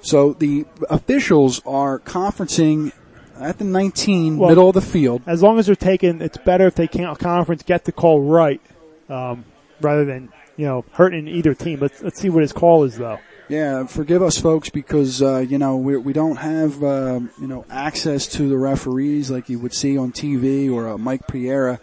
So 0.00 0.32
the 0.34 0.66
officials 0.90 1.60
are 1.66 1.98
conferencing 1.98 2.92
at 3.38 3.58
the 3.58 3.64
19, 3.64 4.38
Well- 4.38 4.48
middle 4.50 4.68
of 4.68 4.74
the 4.74 4.80
field. 4.80 5.22
as 5.26 5.42
long 5.42 5.58
as 5.58 5.66
they're 5.66 5.74
taking, 5.74 6.20
it's 6.20 6.38
better 6.38 6.66
if 6.66 6.74
they 6.74 6.86
can't 6.86 7.18
conference 7.18 7.62
get 7.62 7.84
the 7.84 7.92
call 7.92 8.22
right, 8.22 8.60
um, 9.08 9.44
rather 9.80 10.04
than 10.04 10.28
you 10.56 10.66
know 10.66 10.84
hurting 10.92 11.26
either 11.26 11.52
team. 11.54 11.80
Let's 11.80 12.02
let's 12.02 12.20
see 12.20 12.30
what 12.30 12.42
his 12.42 12.52
call 12.52 12.84
is 12.84 12.96
though. 12.96 13.18
Yeah, 13.48 13.86
forgive 13.86 14.22
us, 14.22 14.38
folks, 14.38 14.70
because 14.70 15.20
uh, 15.20 15.38
you 15.38 15.58
know 15.58 15.76
we 15.76 15.98
we 15.98 16.14
don't 16.14 16.36
have 16.36 16.82
uh, 16.82 17.20
you 17.38 17.46
know 17.46 17.66
access 17.68 18.26
to 18.28 18.48
the 18.48 18.56
referees 18.56 19.30
like 19.30 19.50
you 19.50 19.58
would 19.58 19.74
see 19.74 19.98
on 19.98 20.12
TV 20.12 20.72
or 20.72 20.88
uh, 20.88 20.98
Mike 20.98 21.26
Pereira, 21.26 21.78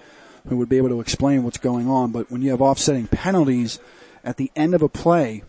who 0.47 0.57
would 0.57 0.69
be 0.69 0.77
able 0.77 0.89
to 0.89 0.99
explain 0.99 1.43
what's 1.43 1.59
going 1.59 1.87
on. 1.87 2.11
But 2.11 2.31
when 2.31 2.41
you 2.41 2.49
have 2.49 2.61
offsetting 2.61 3.07
penalties 3.07 3.79
at 4.23 4.37
the 4.37 4.51
end 4.55 4.73
of 4.73 4.81
a 4.81 4.89
play, 4.89 5.43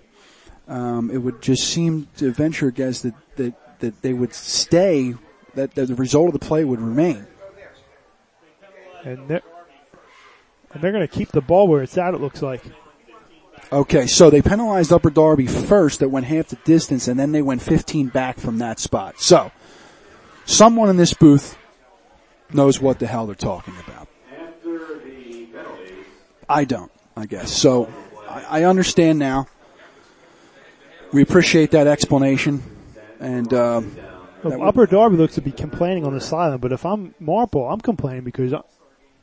um, 0.69 1.11
it 1.11 1.19
would 1.19 1.41
just 1.41 1.65
seem 1.65 2.09
to 2.19 2.31
venture 2.31 2.69
a 2.69 2.73
guess 2.73 3.01
that 3.03 3.15
that 3.37 3.81
that 3.81 4.03
they 4.03 4.13
would 4.13 4.35
stay. 4.35 5.15
That, 5.55 5.75
that 5.75 5.87
the 5.87 5.95
result 5.95 6.29
of 6.29 6.33
the 6.33 6.47
play 6.47 6.65
would 6.65 6.81
remain. 6.81 7.27
And 9.05 9.29
they're 9.29 9.43
and 10.73 10.83
they're 10.83 10.93
going 10.93 11.07
to 11.07 11.15
keep 11.15 11.31
the 11.31 11.43
ball 11.43 11.69
where 11.69 11.83
it's 11.83 11.97
at. 11.99 12.15
It 12.15 12.21
looks 12.21 12.43
like. 12.43 12.63
Okay, 13.71 14.07
so 14.07 14.29
they 14.29 14.43
penalized 14.43 14.93
Upper 14.93 15.11
Darby 15.11 15.47
first 15.47 16.01
that 16.01 16.11
went 16.11 16.27
half 16.27 16.49
the 16.49 16.57
distance 16.57 17.09
and 17.09 17.19
then 17.19 17.33
they 17.33 17.41
went 17.43 17.63
15 17.63 18.09
back 18.09 18.39
from 18.39 18.59
that 18.59 18.79
spot. 18.79 19.19
So, 19.21 19.51
someone 20.45 20.91
in 20.91 20.97
this 20.99 21.15
booth 21.15 21.57
knows 22.53 22.81
what 22.81 22.99
the 22.99 23.07
hell 23.07 23.27
they're 23.27 23.35
talking 23.35 23.75
about. 23.87 24.09
I 26.49 26.65
don't, 26.65 26.93
I 27.17 27.25
guess. 27.27 27.51
So, 27.51 27.89
I, 28.29 28.61
I 28.61 28.65
understand 28.65 29.19
now. 29.19 29.47
We 31.13 31.23
appreciate 31.23 31.71
that 31.71 31.87
explanation. 31.87 32.63
And, 33.21 33.53
um, 33.55 33.97
That 34.43 34.59
would- 34.59 34.61
Upper 34.61 34.87
Darby 34.87 35.17
looks 35.17 35.35
to 35.37 35.41
be 35.41 35.53
complaining 35.53 36.05
on 36.05 36.13
the 36.15 36.21
sideline, 36.21 36.59
but 36.59 36.73
if 36.73 36.85
I'm 36.85 37.15
Marple, 37.21 37.67
I'm 37.69 37.81
complaining 37.81 38.25
because 38.25 38.53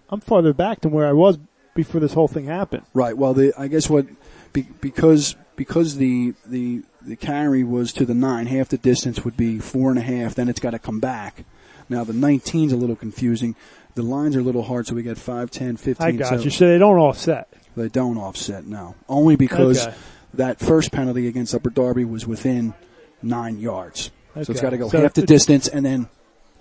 I'm 0.10 0.22
farther 0.22 0.54
back 0.54 0.82
than 0.82 0.92
where 0.92 1.06
I 1.08 1.14
was 1.14 1.38
before 1.84 2.02
this 2.02 2.14
whole 2.14 2.28
thing 2.28 2.46
happened. 2.46 2.84
Right. 2.94 3.18
Well, 3.18 3.34
the 3.34 3.54
I 3.58 3.68
guess 3.68 3.90
what 3.90 4.06
be, 4.54 4.64
because 4.82 5.36
because 5.56 5.98
the 5.98 6.34
the 6.46 6.84
the 7.02 7.16
carry 7.16 7.64
was 7.64 7.94
to 7.94 8.06
the 8.06 8.14
nine, 8.14 8.48
half 8.48 8.70
the 8.70 8.78
distance 8.78 9.24
would 9.24 9.38
be 9.38 9.60
four 9.60 9.90
and 9.90 10.00
a 10.00 10.02
half. 10.02 10.36
Then 10.36 10.50
it's 10.50 10.60
got 10.60 10.72
to 10.72 10.80
come 10.80 11.00
back. 11.00 11.46
Now 11.88 12.04
the 12.04 12.14
19's 12.14 12.72
a 12.72 12.78
little 12.78 12.96
confusing. 12.96 13.56
The 13.96 14.04
lines 14.04 14.36
are 14.36 14.40
a 14.40 14.44
little 14.44 14.64
hard, 14.64 14.86
so 14.88 14.94
we 14.96 15.02
got 15.02 15.18
5, 15.18 15.50
10, 15.50 15.78
15. 15.78 16.08
I 16.08 16.12
got 16.12 16.30
so 16.30 16.36
you. 16.36 16.50
So 16.52 16.68
they 16.68 16.78
don't 16.78 17.00
offset. 17.00 17.48
They 17.76 17.90
don't 17.90 18.18
offset 18.18 18.66
now, 18.66 18.96
only 19.08 19.36
because 19.36 19.88
Okay. 19.88 19.96
that 20.36 20.60
first 20.60 20.92
penalty 20.92 21.28
against 21.28 21.56
Upper 21.56 21.70
Darby 21.72 22.06
was 22.06 22.28
within 22.28 22.74
nine 23.22 23.58
yards. 23.58 24.12
So 24.36 24.52
it's 24.52 24.62
got 24.62 24.70
to 24.70 24.78
go 24.78 24.90
So 24.90 25.02
half 25.02 25.14
the 25.14 25.26
distance, 25.26 25.68
and 25.68 25.84
then 25.86 26.08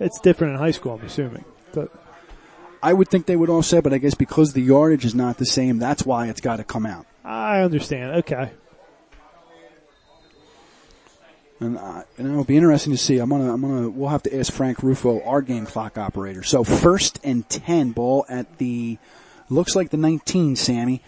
It's 0.01 0.19
different 0.21 0.55
in 0.55 0.59
high 0.59 0.71
school, 0.71 0.95
I'm 0.95 1.05
assuming. 1.07 1.45
But 1.73 1.93
I 2.82 2.92
would 2.92 3.08
think 3.08 3.26
they 3.26 3.37
would 3.37 3.50
offset, 3.50 3.85
but 3.85 3.92
I 3.92 3.99
guess 3.99 4.14
because 4.14 4.52
the 4.52 4.62
yardage 4.62 5.04
is 5.04 5.14
not 5.14 5.38
the 5.38 5.47
same, 5.47 5.78
that's 5.78 6.04
why 6.06 6.28
it's 6.28 6.40
got 6.40 6.56
to 6.56 6.64
come 6.64 6.87
out. 6.87 7.06
I 7.25 7.61
understand. 7.61 8.16
Okay. 8.18 8.50
And, 11.61 11.76
uh, 11.76 12.04
and 12.16 12.28
it'll 12.28 12.44
be 12.44 12.56
interesting 12.56 12.92
to 12.92 12.99
see. 12.99 13.18
I'm 13.18 13.30
gonna, 13.30 13.52
I'm 13.52 13.61
gonna, 13.61 13.88
we'll 13.88 14.11
have 14.11 14.23
to 14.25 14.38
ask 14.38 14.52
Frank 14.52 14.82
Rufo, 14.82 15.23
our 15.25 15.42
game 15.42 15.66
clock 15.66 15.99
operator. 15.99 16.44
So 16.44 16.62
first 16.62 17.18
and 17.25 17.49
10 17.49 17.92
ball 17.92 18.25
at 18.28 18.58
the, 18.58 18.99
looks 19.49 19.75
like 19.75 19.90
the 19.90 19.97
19, 19.97 20.54
Sammy. 20.54 21.02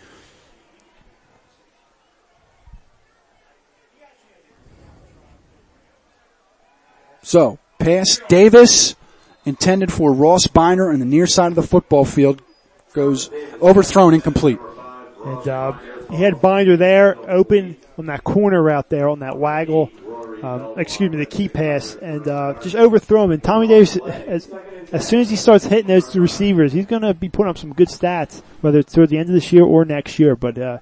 So, 7.23 7.59
pass 7.79 8.21
Davis, 8.29 8.97
intended 9.45 9.93
for 9.93 10.13
Ross 10.13 10.47
Binder 10.47 10.91
on 10.91 10.99
the 10.99 11.05
near 11.05 11.27
side 11.27 11.49
of 11.49 11.55
the 11.55 11.63
football 11.63 12.05
field, 12.05 12.43
goes 12.93 13.31
overthrown, 13.61 14.15
incomplete. 14.15 14.59
And 15.25 15.49
uh, 15.49 15.73
he 16.11 16.23
had 16.23 16.41
Binder 16.41 16.77
there, 16.77 17.17
open 17.31 17.77
on 17.99 18.07
that 18.07 18.25
corner 18.25 18.63
route 18.63 18.89
there, 18.89 19.09
on 19.09 19.21
that 19.21 19.37
waggle. 19.37 19.91
Um, 20.43 20.79
excuse 20.79 21.11
me, 21.11 21.19
the 21.19 21.27
key 21.27 21.49
pass, 21.51 21.95
and 21.97 22.27
uh, 22.27 22.55
just 22.63 22.75
overthrow 22.75 23.25
him. 23.25 23.33
And 23.33 23.43
Tommy 23.43 23.67
Davis, 23.67 23.97
as, 23.97 24.51
as 24.91 25.07
soon 25.07 25.21
as 25.21 25.29
he 25.29 25.37
starts 25.37 25.67
hitting 25.67 25.89
those 25.89 26.17
receivers, 26.17 26.73
he's 26.73 26.87
going 26.87 27.03
to 27.03 27.13
be 27.13 27.29
putting 27.29 27.51
up 27.51 27.59
some 27.59 27.75
good 27.75 27.89
stats, 27.89 28.43
whether 28.63 28.79
it's 28.79 28.95
toward 28.95 29.11
the 29.11 29.19
end 29.19 29.29
of 29.29 29.35
this 29.35 29.53
year 29.53 29.65
or 29.65 29.85
next 29.85 30.19
year. 30.19 30.37
But 30.37 30.57
uh, 30.57 30.79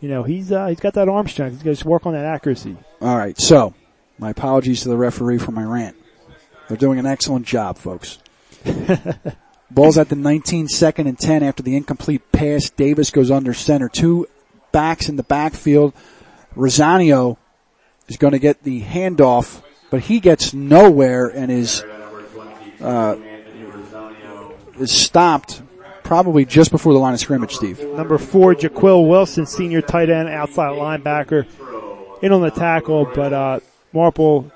you 0.00 0.08
know, 0.08 0.22
he's 0.22 0.52
uh, 0.52 0.68
he's 0.68 0.78
got 0.78 0.94
that 0.94 1.08
arm 1.08 1.26
strength. 1.26 1.54
He's 1.54 1.62
got 1.64 1.82
to 1.82 1.88
work 1.88 2.06
on 2.06 2.12
that 2.12 2.24
accuracy. 2.24 2.76
All 3.00 3.16
right, 3.16 3.36
so 3.40 3.74
my 4.18 4.30
apologies 4.30 4.82
to 4.82 4.88
the 4.88 4.96
referee 4.96 5.38
for 5.38 5.50
my 5.50 5.64
rant. 5.64 5.96
They're 6.72 6.78
doing 6.78 6.98
an 6.98 7.04
excellent 7.04 7.44
job, 7.44 7.76
folks. 7.76 8.18
Ball's 9.70 9.98
at 9.98 10.08
the 10.08 10.16
19 10.16 10.68
second 10.68 11.06
and 11.06 11.18
10 11.18 11.42
after 11.42 11.62
the 11.62 11.76
incomplete 11.76 12.32
pass. 12.32 12.70
Davis 12.70 13.10
goes 13.10 13.30
under 13.30 13.52
center. 13.52 13.90
Two 13.90 14.26
backs 14.72 15.10
in 15.10 15.16
the 15.16 15.22
backfield. 15.22 15.92
Rosanio 16.56 17.36
is 18.08 18.16
going 18.16 18.32
to 18.32 18.38
get 18.38 18.62
the 18.62 18.80
handoff, 18.80 19.60
but 19.90 20.00
he 20.00 20.18
gets 20.18 20.54
nowhere 20.54 21.28
and 21.28 21.52
is 21.52 21.82
uh, 22.80 23.18
is 24.78 24.90
stopped 24.90 25.60
probably 26.04 26.46
just 26.46 26.70
before 26.70 26.94
the 26.94 26.98
line 26.98 27.12
of 27.12 27.20
scrimmage. 27.20 27.54
Steve. 27.54 27.86
Number 27.86 28.16
four, 28.16 28.54
Jaquil 28.54 29.06
Wilson, 29.06 29.44
senior 29.44 29.82
tight 29.82 30.08
end, 30.08 30.30
outside 30.30 30.70
linebacker, 30.70 31.46
in 32.22 32.32
on 32.32 32.40
the 32.40 32.50
tackle, 32.50 33.04
but 33.14 33.34
uh, 33.34 33.60
Marple 33.92 34.50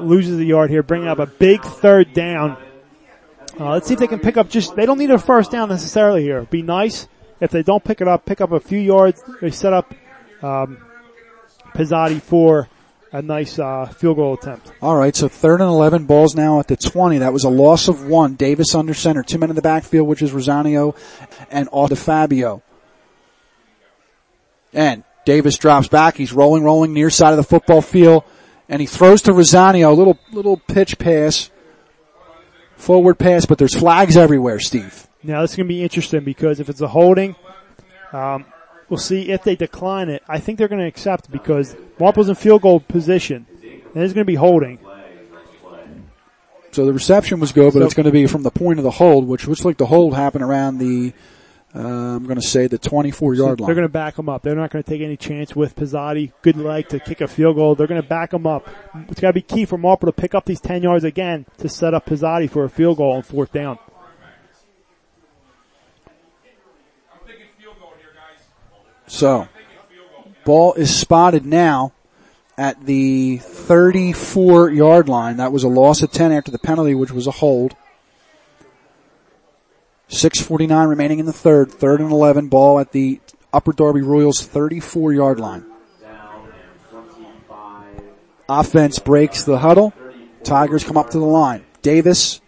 loses 0.00 0.38
the 0.38 0.44
yard 0.44 0.70
here, 0.70 0.82
bringing 0.82 1.08
up 1.08 1.18
a 1.18 1.26
big 1.26 1.62
third 1.62 2.12
down. 2.12 2.56
Uh, 3.58 3.70
let's 3.72 3.86
see 3.86 3.94
if 3.94 4.00
they 4.00 4.06
can 4.06 4.18
pick 4.18 4.36
up 4.36 4.48
just, 4.48 4.74
they 4.76 4.86
don't 4.86 4.98
need 4.98 5.10
a 5.10 5.18
first 5.18 5.50
down 5.50 5.68
necessarily 5.68 6.22
here. 6.22 6.42
Be 6.42 6.62
nice 6.62 7.06
if 7.40 7.50
they 7.50 7.62
don't 7.62 7.82
pick 7.82 8.00
it 8.00 8.08
up, 8.08 8.24
pick 8.24 8.40
up 8.40 8.52
a 8.52 8.60
few 8.60 8.78
yards. 8.78 9.22
They 9.40 9.50
set 9.50 9.72
up, 9.72 9.92
um, 10.42 10.78
Pizzotti 11.74 12.20
for 12.20 12.68
a 13.12 13.20
nice, 13.20 13.58
uh, 13.58 13.86
field 13.86 14.16
goal 14.16 14.34
attempt. 14.34 14.72
All 14.80 14.96
right, 14.96 15.14
so 15.14 15.28
third 15.28 15.60
and 15.60 15.68
11 15.68 16.06
balls 16.06 16.34
now 16.34 16.60
at 16.60 16.68
the 16.68 16.76
20. 16.76 17.18
That 17.18 17.32
was 17.32 17.44
a 17.44 17.50
loss 17.50 17.88
of 17.88 18.06
one. 18.06 18.34
Davis 18.34 18.74
under 18.74 18.94
center. 18.94 19.22
Two 19.22 19.38
men 19.38 19.50
in 19.50 19.56
the 19.56 19.62
backfield, 19.62 20.08
which 20.08 20.22
is 20.22 20.32
Rosanio 20.32 20.96
and 21.50 21.68
Fabio. 21.98 22.62
And 24.72 25.04
Davis 25.24 25.58
drops 25.58 25.88
back. 25.88 26.16
He's 26.16 26.32
rolling, 26.32 26.64
rolling 26.64 26.92
near 26.92 27.10
side 27.10 27.32
of 27.32 27.36
the 27.36 27.44
football 27.44 27.82
field. 27.82 28.24
And 28.72 28.80
he 28.80 28.86
throws 28.86 29.20
to 29.22 29.32
Rosanio. 29.32 29.90
A 29.90 29.94
little, 29.94 30.18
little 30.32 30.56
pitch 30.56 30.98
pass. 30.98 31.50
Forward 32.76 33.18
pass, 33.18 33.44
but 33.44 33.58
there's 33.58 33.76
flags 33.76 34.16
everywhere, 34.16 34.58
Steve. 34.58 35.06
Now 35.22 35.42
this 35.42 35.50
is 35.50 35.56
going 35.56 35.68
to 35.68 35.72
be 35.74 35.82
interesting 35.82 36.24
because 36.24 36.58
if 36.58 36.68
it's 36.70 36.80
a 36.80 36.88
holding, 36.88 37.36
um, 38.12 38.46
we'll 38.88 38.96
see 38.98 39.30
if 39.30 39.44
they 39.44 39.54
decline 39.56 40.08
it. 40.08 40.22
I 40.26 40.40
think 40.40 40.58
they're 40.58 40.68
going 40.68 40.80
to 40.80 40.86
accept 40.88 41.30
because 41.30 41.76
Marple's 42.00 42.30
in 42.30 42.34
field 42.34 42.62
goal 42.62 42.80
position. 42.80 43.46
And 43.62 43.92
there's 43.94 44.14
going 44.14 44.24
to 44.26 44.30
be 44.30 44.34
holding. 44.36 44.78
So 46.72 46.86
the 46.86 46.94
reception 46.94 47.38
was 47.38 47.52
good, 47.52 47.74
but 47.74 47.80
So- 47.80 47.84
it's 47.84 47.94
going 47.94 48.06
to 48.06 48.10
be 48.10 48.26
from 48.26 48.42
the 48.42 48.50
point 48.50 48.78
of 48.78 48.84
the 48.84 48.90
hold, 48.90 49.28
which 49.28 49.46
looks 49.46 49.66
like 49.66 49.76
the 49.76 49.86
hold 49.86 50.14
happened 50.14 50.42
around 50.42 50.78
the, 50.78 51.12
uh, 51.74 51.78
I'm 51.78 52.24
going 52.24 52.40
to 52.40 52.46
say 52.46 52.66
the 52.66 52.76
24 52.76 53.34
yard 53.34 53.60
line. 53.60 53.66
They're 53.66 53.74
going 53.74 53.88
to 53.88 53.92
back 53.92 54.16
them 54.16 54.28
up. 54.28 54.42
They're 54.42 54.54
not 54.54 54.70
going 54.70 54.82
to 54.82 54.88
take 54.88 55.00
any 55.00 55.16
chance 55.16 55.56
with 55.56 55.74
Pizzotti. 55.74 56.32
Good 56.42 56.56
leg 56.56 56.88
to 56.90 57.00
kick 57.00 57.22
a 57.22 57.28
field 57.28 57.56
goal. 57.56 57.74
They're 57.74 57.86
going 57.86 58.02
to 58.02 58.06
back 58.06 58.30
them 58.30 58.46
up. 58.46 58.68
It's 59.08 59.20
got 59.20 59.28
to 59.28 59.32
be 59.32 59.40
key 59.40 59.64
for 59.64 59.78
Marple 59.78 60.06
to 60.06 60.12
pick 60.12 60.34
up 60.34 60.44
these 60.44 60.60
10 60.60 60.82
yards 60.82 61.04
again 61.04 61.46
to 61.58 61.70
set 61.70 61.94
up 61.94 62.04
Pizzotti 62.04 62.50
for 62.50 62.64
a 62.64 62.68
field 62.68 62.98
goal 62.98 63.12
on 63.12 63.22
fourth 63.22 63.52
down. 63.52 63.78
So, 69.06 69.48
ball 70.44 70.74
is 70.74 70.94
spotted 70.94 71.46
now 71.46 71.92
at 72.58 72.84
the 72.84 73.38
34 73.38 74.70
yard 74.70 75.08
line. 75.08 75.38
That 75.38 75.52
was 75.52 75.64
a 75.64 75.68
loss 75.68 76.02
of 76.02 76.12
10 76.12 76.32
after 76.32 76.50
the 76.50 76.58
penalty, 76.58 76.94
which 76.94 77.12
was 77.12 77.26
a 77.26 77.30
hold. 77.30 77.74
649 80.22 80.86
remaining 80.86 81.18
in 81.18 81.26
the 81.26 81.32
third. 81.32 81.72
Third 81.72 82.00
and 82.00 82.12
11 82.12 82.46
ball 82.46 82.78
at 82.78 82.92
the 82.92 83.20
Upper 83.52 83.72
Darby 83.72 84.02
Royals 84.02 84.40
34 84.40 85.12
yard 85.12 85.40
line. 85.40 85.64
Offense 88.48 89.00
breaks 89.00 89.42
the 89.42 89.58
huddle. 89.58 89.92
Tigers 90.44 90.84
come 90.84 90.96
up 90.96 91.10
to 91.10 91.18
the 91.18 91.24
line. 91.24 91.64
Davis 91.82 92.40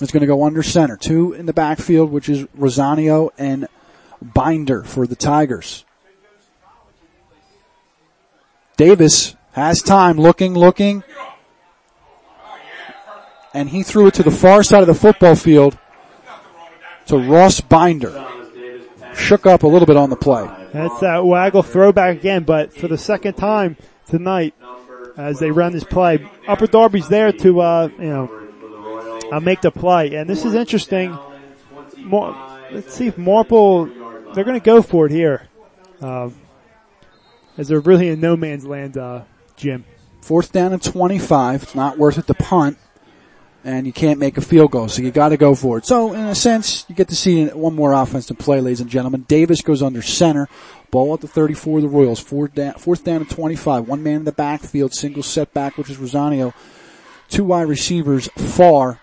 is 0.00 0.10
going 0.10 0.22
to 0.22 0.26
go 0.26 0.42
under 0.42 0.64
center. 0.64 0.96
Two 0.96 1.32
in 1.32 1.46
the 1.46 1.52
backfield, 1.52 2.10
which 2.10 2.28
is 2.28 2.42
Rosanio 2.58 3.30
and 3.38 3.68
Binder 4.20 4.82
for 4.82 5.06
the 5.06 5.14
Tigers. 5.14 5.84
Davis 8.76 9.36
has 9.52 9.80
time, 9.80 10.16
looking, 10.16 10.54
looking. 10.54 11.04
And 13.54 13.68
he 13.68 13.84
threw 13.84 14.08
it 14.08 14.14
to 14.14 14.24
the 14.24 14.32
far 14.32 14.64
side 14.64 14.80
of 14.80 14.88
the 14.88 14.94
football 14.94 15.36
field 15.36 15.78
to 17.12 17.18
Ross 17.18 17.60
Binder. 17.60 18.26
Shook 19.14 19.44
up 19.44 19.64
a 19.64 19.66
little 19.66 19.84
bit 19.84 19.98
on 19.98 20.08
the 20.08 20.16
play. 20.16 20.48
That's 20.72 20.98
that 21.00 21.26
waggle 21.26 21.62
throwback 21.62 22.16
again, 22.16 22.44
but 22.44 22.72
for 22.72 22.88
the 22.88 22.96
second 22.96 23.34
time 23.34 23.76
tonight, 24.06 24.54
as 25.18 25.38
they 25.38 25.50
run 25.50 25.72
this 25.72 25.84
play, 25.84 26.26
Upper 26.48 26.66
Darby's 26.66 27.08
there 27.08 27.30
to, 27.30 27.60
uh, 27.60 27.88
you 27.98 28.08
know, 28.08 29.28
uh, 29.30 29.40
make 29.40 29.60
the 29.60 29.70
play. 29.70 30.14
And 30.14 30.28
this 30.28 30.46
is 30.46 30.54
interesting. 30.54 31.18
More, 31.98 32.34
let's 32.70 32.94
see 32.94 33.08
if 33.08 33.18
Marple, 33.18 33.84
they're 34.32 34.44
going 34.44 34.58
to 34.58 34.64
go 34.64 34.80
for 34.80 35.04
it 35.04 35.12
here. 35.12 35.48
Um, 36.00 36.34
as 37.58 37.68
they're 37.68 37.80
really 37.80 38.08
in 38.08 38.20
no 38.20 38.36
man's 38.38 38.64
land, 38.64 38.96
uh, 38.96 39.24
Jim. 39.56 39.84
Fourth 40.22 40.50
down 40.50 40.72
and 40.72 40.82
25. 40.82 41.62
It's 41.62 41.74
not 41.74 41.98
worth 41.98 42.16
it 42.16 42.26
to 42.26 42.34
punt. 42.34 42.78
And 43.64 43.86
you 43.86 43.92
can't 43.92 44.18
make 44.18 44.36
a 44.36 44.40
field 44.40 44.72
goal, 44.72 44.88
so 44.88 45.02
you 45.02 45.12
gotta 45.12 45.36
go 45.36 45.54
for 45.54 45.78
it. 45.78 45.86
So, 45.86 46.12
in 46.14 46.20
a 46.20 46.34
sense, 46.34 46.84
you 46.88 46.96
get 46.96 47.08
to 47.08 47.16
see 47.16 47.46
one 47.46 47.76
more 47.76 47.92
offense 47.92 48.26
to 48.26 48.34
play, 48.34 48.60
ladies 48.60 48.80
and 48.80 48.90
gentlemen. 48.90 49.24
Davis 49.28 49.60
goes 49.60 49.82
under 49.82 50.02
center. 50.02 50.48
Ball 50.90 51.14
at 51.14 51.20
the 51.20 51.28
34 51.28 51.78
of 51.78 51.82
the 51.82 51.88
Royals. 51.88 52.20
Fourth 52.20 52.54
down, 52.54 52.74
fourth 52.74 53.04
down 53.04 53.22
and 53.22 53.30
25. 53.30 53.88
One 53.88 54.02
man 54.02 54.16
in 54.16 54.24
the 54.24 54.32
backfield. 54.32 54.92
Single 54.92 55.22
setback, 55.22 55.78
which 55.78 55.88
is 55.88 55.96
Rosanio. 55.96 56.52
Two 57.28 57.44
wide 57.44 57.68
receivers 57.68 58.28
far. 58.36 59.00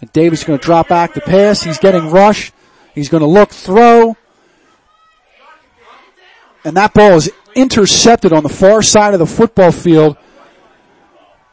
And 0.00 0.12
Davis 0.12 0.40
is 0.40 0.44
going 0.46 0.58
to 0.58 0.64
drop 0.64 0.88
back 0.88 1.12
the 1.12 1.20
pass. 1.20 1.62
He's 1.62 1.78
getting 1.78 2.10
rush. 2.10 2.50
He's 2.94 3.08
going 3.08 3.20
to 3.20 3.26
look, 3.26 3.50
throw. 3.50 4.16
And 6.64 6.76
that 6.76 6.94
ball 6.94 7.12
is 7.16 7.30
intercepted 7.54 8.32
on 8.32 8.42
the 8.42 8.48
far 8.48 8.82
side 8.82 9.12
of 9.12 9.20
the 9.20 9.26
football 9.26 9.70
field. 9.70 10.16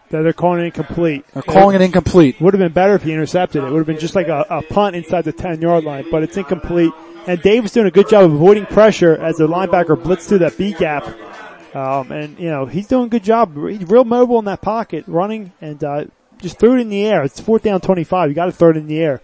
That 0.09 0.23
they're 0.23 0.33
calling 0.33 0.61
it 0.61 0.65
incomplete. 0.65 1.25
They're 1.33 1.43
calling 1.43 1.75
it 1.75 1.81
incomplete. 1.81 2.41
Would 2.41 2.53
have 2.55 2.59
been 2.59 2.73
better 2.73 2.95
if 2.95 3.03
he 3.03 3.13
intercepted 3.13 3.63
it. 3.63 3.67
It 3.67 3.71
would 3.71 3.77
have 3.77 3.87
been 3.87 3.99
just 3.99 4.15
like 4.15 4.27
a, 4.27 4.45
a 4.49 4.63
punt 4.63 4.95
inside 4.95 5.23
the 5.23 5.31
10 5.31 5.61
yard 5.61 5.83
line, 5.83 6.05
but 6.09 6.23
it's 6.23 6.35
incomplete. 6.35 6.91
And 7.27 7.39
Davis 7.41 7.73
doing 7.73 7.85
a 7.85 7.91
good 7.91 8.09
job 8.09 8.23
of 8.23 8.33
avoiding 8.33 8.65
pressure 8.65 9.15
as 9.15 9.37
the 9.37 9.47
linebacker 9.47 10.01
blitzed 10.01 10.27
through 10.27 10.39
that 10.39 10.57
B 10.57 10.73
gap. 10.73 11.05
Um, 11.75 12.11
and 12.11 12.39
you 12.39 12.49
know, 12.49 12.65
he's 12.65 12.87
doing 12.87 13.05
a 13.05 13.09
good 13.09 13.23
job. 13.23 13.55
He's 13.69 13.87
real 13.87 14.03
mobile 14.03 14.39
in 14.39 14.45
that 14.45 14.61
pocket, 14.61 15.03
running 15.05 15.51
and, 15.61 15.83
uh, 15.83 16.05
just 16.41 16.57
threw 16.57 16.75
it 16.75 16.79
in 16.79 16.89
the 16.89 17.05
air. 17.05 17.23
It's 17.23 17.39
fourth 17.39 17.63
down 17.63 17.81
25. 17.81 18.29
You 18.29 18.35
got 18.35 18.45
to 18.45 18.51
throw 18.51 18.71
it 18.71 18.77
in 18.77 18.87
the 18.87 18.99
air. 18.99 19.21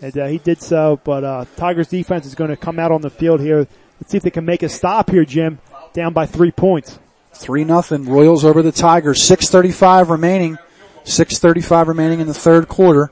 And, 0.00 0.16
uh, 0.16 0.26
he 0.26 0.38
did 0.38 0.62
so, 0.62 1.00
but, 1.02 1.24
uh, 1.24 1.46
Tigers 1.56 1.88
defense 1.88 2.26
is 2.26 2.36
going 2.36 2.50
to 2.50 2.56
come 2.56 2.78
out 2.78 2.92
on 2.92 3.00
the 3.00 3.10
field 3.10 3.40
here. 3.40 3.66
Let's 4.00 4.12
see 4.12 4.16
if 4.18 4.22
they 4.22 4.30
can 4.30 4.44
make 4.44 4.62
a 4.62 4.68
stop 4.68 5.10
here, 5.10 5.24
Jim. 5.24 5.58
Down 5.92 6.12
by 6.12 6.26
three 6.26 6.52
points. 6.52 7.00
Three 7.38 7.64
nothing. 7.64 8.04
Royals 8.04 8.44
over 8.44 8.62
the 8.62 8.72
Tigers. 8.72 9.22
Six 9.22 9.48
thirty-five 9.48 10.10
remaining. 10.10 10.58
Six 11.04 11.38
thirty-five 11.38 11.88
remaining 11.88 12.20
in 12.20 12.26
the 12.26 12.34
third 12.34 12.68
quarter. 12.68 13.10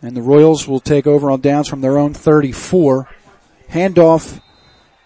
And 0.00 0.16
the 0.16 0.22
Royals 0.22 0.68
will 0.68 0.80
take 0.80 1.06
over 1.06 1.30
on 1.30 1.40
downs 1.40 1.66
from 1.66 1.80
their 1.80 1.96
own 1.96 2.12
34. 2.12 3.08
Handoff 3.70 4.40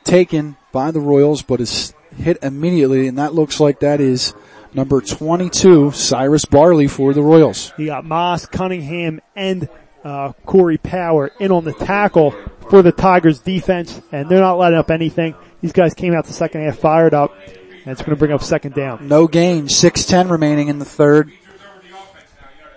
taken 0.02 0.56
by 0.72 0.90
the 0.90 0.98
Royals, 0.98 1.42
but 1.42 1.60
is 1.60 1.94
hit 2.16 2.38
immediately, 2.42 3.06
and 3.06 3.16
that 3.18 3.32
looks 3.32 3.60
like 3.60 3.80
that 3.80 4.00
is 4.00 4.34
number 4.74 5.00
22, 5.00 5.92
Cyrus 5.92 6.44
Barley 6.44 6.88
for 6.88 7.14
the 7.14 7.22
Royals. 7.22 7.72
You 7.78 7.86
got 7.86 8.04
Moss, 8.04 8.46
Cunningham, 8.46 9.20
and 9.36 9.68
uh, 10.04 10.32
Corey 10.46 10.78
Power 10.78 11.30
in 11.38 11.52
on 11.52 11.64
the 11.64 11.72
tackle 11.72 12.34
for 12.70 12.82
the 12.82 12.92
Tigers 12.92 13.40
defense, 13.40 14.00
and 14.12 14.28
they're 14.28 14.40
not 14.40 14.58
letting 14.58 14.78
up 14.78 14.90
anything. 14.90 15.34
These 15.60 15.72
guys 15.72 15.94
came 15.94 16.14
out 16.14 16.26
the 16.26 16.32
second 16.32 16.64
half 16.64 16.78
fired 16.78 17.14
up, 17.14 17.34
and 17.46 17.88
it's 17.88 18.00
going 18.00 18.10
to 18.10 18.16
bring 18.16 18.32
up 18.32 18.42
second 18.42 18.74
down. 18.74 19.08
No 19.08 19.26
gain, 19.26 19.66
6-10 19.66 20.30
remaining 20.30 20.68
in 20.68 20.78
the 20.78 20.84
third. 20.84 21.32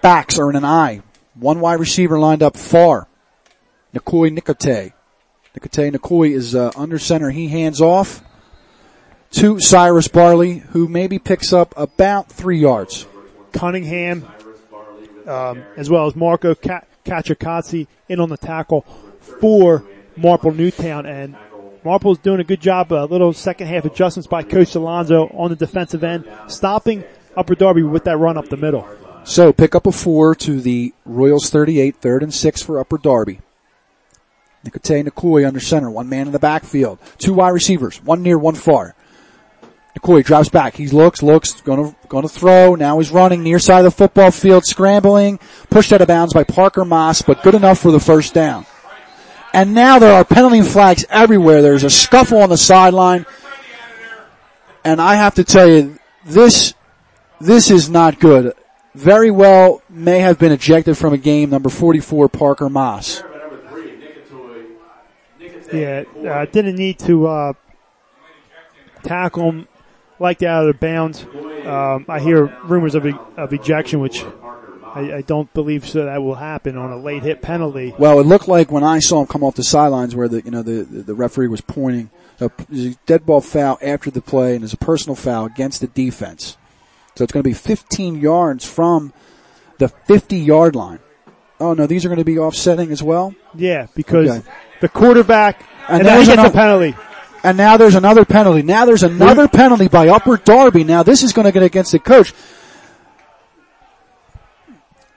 Backs 0.01 0.39
are 0.39 0.49
in 0.49 0.55
an 0.55 0.65
I. 0.65 1.01
One 1.35 1.59
wide 1.59 1.79
receiver 1.79 2.19
lined 2.19 2.43
up 2.43 2.57
far. 2.57 3.07
Nikoi 3.93 4.37
Nikote. 4.37 4.93
Nikote 5.57 5.95
Nikoi 5.95 6.33
is 6.33 6.55
uh, 6.55 6.71
under 6.75 6.97
center. 6.97 7.29
He 7.29 7.49
hands 7.49 7.81
off 7.81 8.23
to 9.31 9.59
Cyrus 9.59 10.07
Barley, 10.07 10.57
who 10.57 10.87
maybe 10.87 11.19
picks 11.19 11.53
up 11.53 11.73
about 11.77 12.31
three 12.31 12.59
yards. 12.59 13.05
Cunningham, 13.53 14.25
um, 15.27 15.63
as 15.77 15.89
well 15.89 16.07
as 16.07 16.15
Marco 16.15 16.55
Kachikatsi 17.03 17.87
in 18.09 18.19
on 18.19 18.29
the 18.29 18.37
tackle 18.37 18.81
for 19.19 19.83
Marple 20.15 20.51
Newtown. 20.51 21.05
And 21.05 21.35
Marple's 21.83 22.19
doing 22.19 22.39
a 22.39 22.43
good 22.43 22.61
job, 22.61 22.91
a 22.91 23.05
little 23.05 23.33
second 23.33 23.67
half 23.67 23.85
adjustments 23.85 24.27
by 24.27 24.43
Coach 24.43 24.75
Alonso 24.75 25.27
on 25.27 25.49
the 25.49 25.55
defensive 25.55 26.03
end, 26.03 26.29
stopping 26.47 27.03
Upper 27.35 27.55
Darby 27.55 27.83
with 27.83 28.03
that 28.05 28.17
run 28.17 28.37
up 28.37 28.49
the 28.49 28.57
middle. 28.57 28.87
So 29.23 29.53
pick 29.53 29.75
up 29.75 29.85
a 29.85 29.91
four 29.91 30.35
to 30.35 30.59
the 30.61 30.93
Royals 31.05 31.49
38, 31.49 31.95
third 31.97 32.23
and 32.23 32.33
six 32.33 32.61
for 32.61 32.79
Upper 32.79 32.97
Darby. 32.97 33.39
Nikote 34.65 35.07
Nikoi 35.07 35.47
under 35.47 35.59
center, 35.59 35.89
one 35.89 36.09
man 36.09 36.27
in 36.27 36.33
the 36.33 36.39
backfield, 36.39 36.99
two 37.17 37.33
wide 37.33 37.49
receivers, 37.49 38.01
one 38.03 38.21
near, 38.21 38.37
one 38.37 38.55
far. 38.55 38.95
Nikoi 39.97 40.23
drops 40.23 40.49
back. 40.49 40.75
He 40.75 40.87
looks, 40.87 41.21
looks, 41.21 41.59
gonna, 41.61 41.95
gonna 42.07 42.29
throw. 42.29 42.75
Now 42.75 42.99
he's 42.99 43.11
running 43.11 43.43
near 43.43 43.59
side 43.59 43.79
of 43.79 43.85
the 43.85 43.91
football 43.91 44.31
field, 44.31 44.65
scrambling, 44.65 45.39
pushed 45.69 45.91
out 45.91 46.01
of 46.01 46.07
bounds 46.07 46.33
by 46.33 46.43
Parker 46.43 46.85
Moss, 46.85 47.21
but 47.21 47.43
good 47.43 47.55
enough 47.55 47.79
for 47.79 47.91
the 47.91 47.99
first 47.99 48.33
down. 48.33 48.65
And 49.53 49.73
now 49.73 49.99
there 49.99 50.13
are 50.13 50.23
penalty 50.23 50.61
flags 50.61 51.05
everywhere. 51.09 51.61
There's 51.61 51.83
a 51.83 51.89
scuffle 51.89 52.41
on 52.41 52.49
the 52.49 52.57
sideline. 52.57 53.25
And 54.83 55.01
I 55.01 55.15
have 55.15 55.35
to 55.35 55.43
tell 55.43 55.69
you, 55.69 55.99
this, 56.25 56.73
this 57.39 57.69
is 57.69 57.89
not 57.89 58.19
good. 58.19 58.53
Very 58.95 59.29
well 59.29 59.81
may 59.89 60.19
have 60.19 60.39
been 60.39 60.51
ejected 60.51 60.97
from 60.97 61.13
a 61.13 61.17
game 61.17 61.49
number 61.49 61.69
44, 61.69 62.29
Parker 62.29 62.69
Moss. 62.69 63.23
Yeah, 65.73 66.03
uh, 66.27 66.45
didn't 66.45 66.75
need 66.75 66.99
to, 66.99 67.27
uh, 67.27 67.53
tackle 69.03 69.51
him 69.51 69.67
like 70.21 70.39
that 70.39 70.47
out 70.47 70.69
of 70.69 70.79
bounds. 70.79 71.23
Um, 71.23 72.05
I 72.07 72.19
hear 72.19 72.45
rumors 72.63 72.95
of, 72.95 73.05
of 73.05 73.53
ejection, 73.53 73.99
which 73.99 74.23
I, 74.23 75.17
I, 75.17 75.21
don't 75.21 75.51
believe 75.53 75.87
so 75.87 76.05
that 76.05 76.21
will 76.21 76.35
happen 76.35 76.77
on 76.77 76.91
a 76.91 76.97
late 76.97 77.23
hit 77.23 77.41
penalty. 77.41 77.93
Well, 77.97 78.19
it 78.19 78.25
looked 78.25 78.47
like 78.47 78.71
when 78.71 78.83
I 78.83 78.99
saw 78.99 79.21
him 79.21 79.27
come 79.27 79.43
off 79.43 79.55
the 79.55 79.63
sidelines 79.63 80.15
where 80.15 80.27
the, 80.27 80.41
you 80.43 80.51
know, 80.51 80.63
the, 80.63 80.83
the 80.83 81.13
referee 81.13 81.47
was 81.47 81.61
pointing, 81.61 82.09
a, 82.39 82.49
dead 83.05 83.25
ball 83.25 83.41
foul 83.41 83.77
after 83.81 84.09
the 84.09 84.21
play 84.21 84.53
and 84.53 84.61
there's 84.61 84.73
a 84.73 84.77
personal 84.77 85.15
foul 85.15 85.45
against 85.45 85.81
the 85.81 85.87
defense. 85.87 86.57
So 87.15 87.23
it's 87.23 87.33
going 87.33 87.43
to 87.43 87.49
be 87.49 87.53
15 87.53 88.15
yards 88.15 88.65
from 88.65 89.13
the 89.77 89.89
50 89.89 90.37
yard 90.37 90.75
line. 90.75 90.99
Oh 91.59 91.73
no, 91.73 91.85
these 91.85 92.05
are 92.05 92.09
going 92.09 92.17
to 92.17 92.25
be 92.25 92.39
offsetting 92.39 92.91
as 92.91 93.03
well? 93.03 93.35
Yeah, 93.53 93.85
because 93.95 94.29
okay. 94.29 94.49
the 94.79 94.89
quarterback, 94.89 95.63
and, 95.87 95.99
and 95.99 96.07
then 96.07 96.21
he 96.21 96.25
gets 96.25 96.49
a 96.49 96.51
penalty. 96.51 96.95
And 97.43 97.57
now 97.57 97.77
there's 97.77 97.95
another 97.95 98.25
penalty. 98.25 98.61
Now 98.61 98.85
there's 98.85 99.03
another 99.03 99.47
penalty 99.47 99.87
by 99.87 100.09
Upper 100.09 100.37
Darby. 100.37 100.83
Now 100.83 101.03
this 101.03 101.23
is 101.23 101.33
going 101.33 101.45
to 101.45 101.51
get 101.51 101.63
against 101.63 101.91
the 101.91 101.99
coach. 101.99 102.33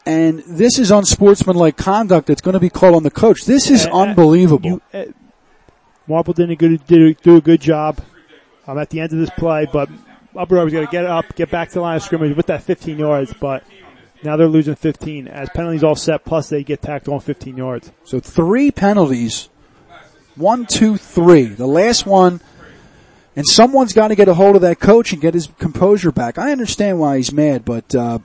And 0.06 0.40
this 0.40 0.78
is 0.78 0.90
unsportsmanlike 0.90 1.76
conduct 1.76 2.26
that's 2.26 2.42
going 2.42 2.54
to 2.54 2.60
be 2.60 2.70
called 2.70 2.94
on 2.94 3.02
the 3.02 3.10
coach. 3.10 3.44
This 3.44 3.70
is 3.70 3.86
uh, 3.86 3.92
unbelievable. 3.92 4.70
You, 4.70 4.82
uh, 4.92 5.04
Marple 6.06 6.34
did 6.34 6.50
a 6.50 6.56
good, 6.56 6.86
did 6.86 7.20
do 7.22 7.36
a 7.36 7.40
good 7.40 7.60
job 7.60 8.00
um, 8.66 8.78
at 8.78 8.90
the 8.90 9.00
end 9.00 9.12
of 9.12 9.18
this 9.18 9.30
play, 9.30 9.66
but 9.70 9.88
Upper 10.36 10.56
Darby's 10.56 10.74
got 10.74 10.80
to 10.80 10.86
get 10.86 11.06
up, 11.06 11.34
get 11.36 11.50
back 11.50 11.68
to 11.68 11.74
the 11.74 11.80
line 11.80 11.96
of 11.96 12.02
scrimmage 12.02 12.36
with 12.36 12.46
that 12.46 12.62
15 12.62 12.98
yards, 12.98 13.32
but 13.40 13.64
now 14.22 14.36
they're 14.36 14.48
losing 14.48 14.74
15 14.74 15.28
as 15.28 15.48
penalties 15.50 15.84
all 15.84 15.96
set, 15.96 16.24
plus 16.24 16.48
they 16.48 16.64
get 16.64 16.82
tacked 16.82 17.08
on 17.08 17.20
15 17.20 17.56
yards. 17.56 17.92
So 18.04 18.20
three 18.20 18.70
penalties. 18.70 19.48
One, 20.36 20.66
two, 20.66 20.96
three. 20.96 21.44
The 21.44 21.66
last 21.66 22.06
one, 22.06 22.40
and 23.36 23.46
someone's 23.46 23.92
got 23.92 24.08
to 24.08 24.14
get 24.14 24.28
a 24.28 24.34
hold 24.34 24.56
of 24.56 24.62
that 24.62 24.80
coach 24.80 25.12
and 25.12 25.22
get 25.22 25.34
his 25.34 25.48
composure 25.58 26.12
back. 26.12 26.38
I 26.38 26.52
understand 26.52 26.98
why 26.98 27.16
he's 27.16 27.32
mad, 27.32 27.64
but, 27.64 27.94
uh, 27.94 28.18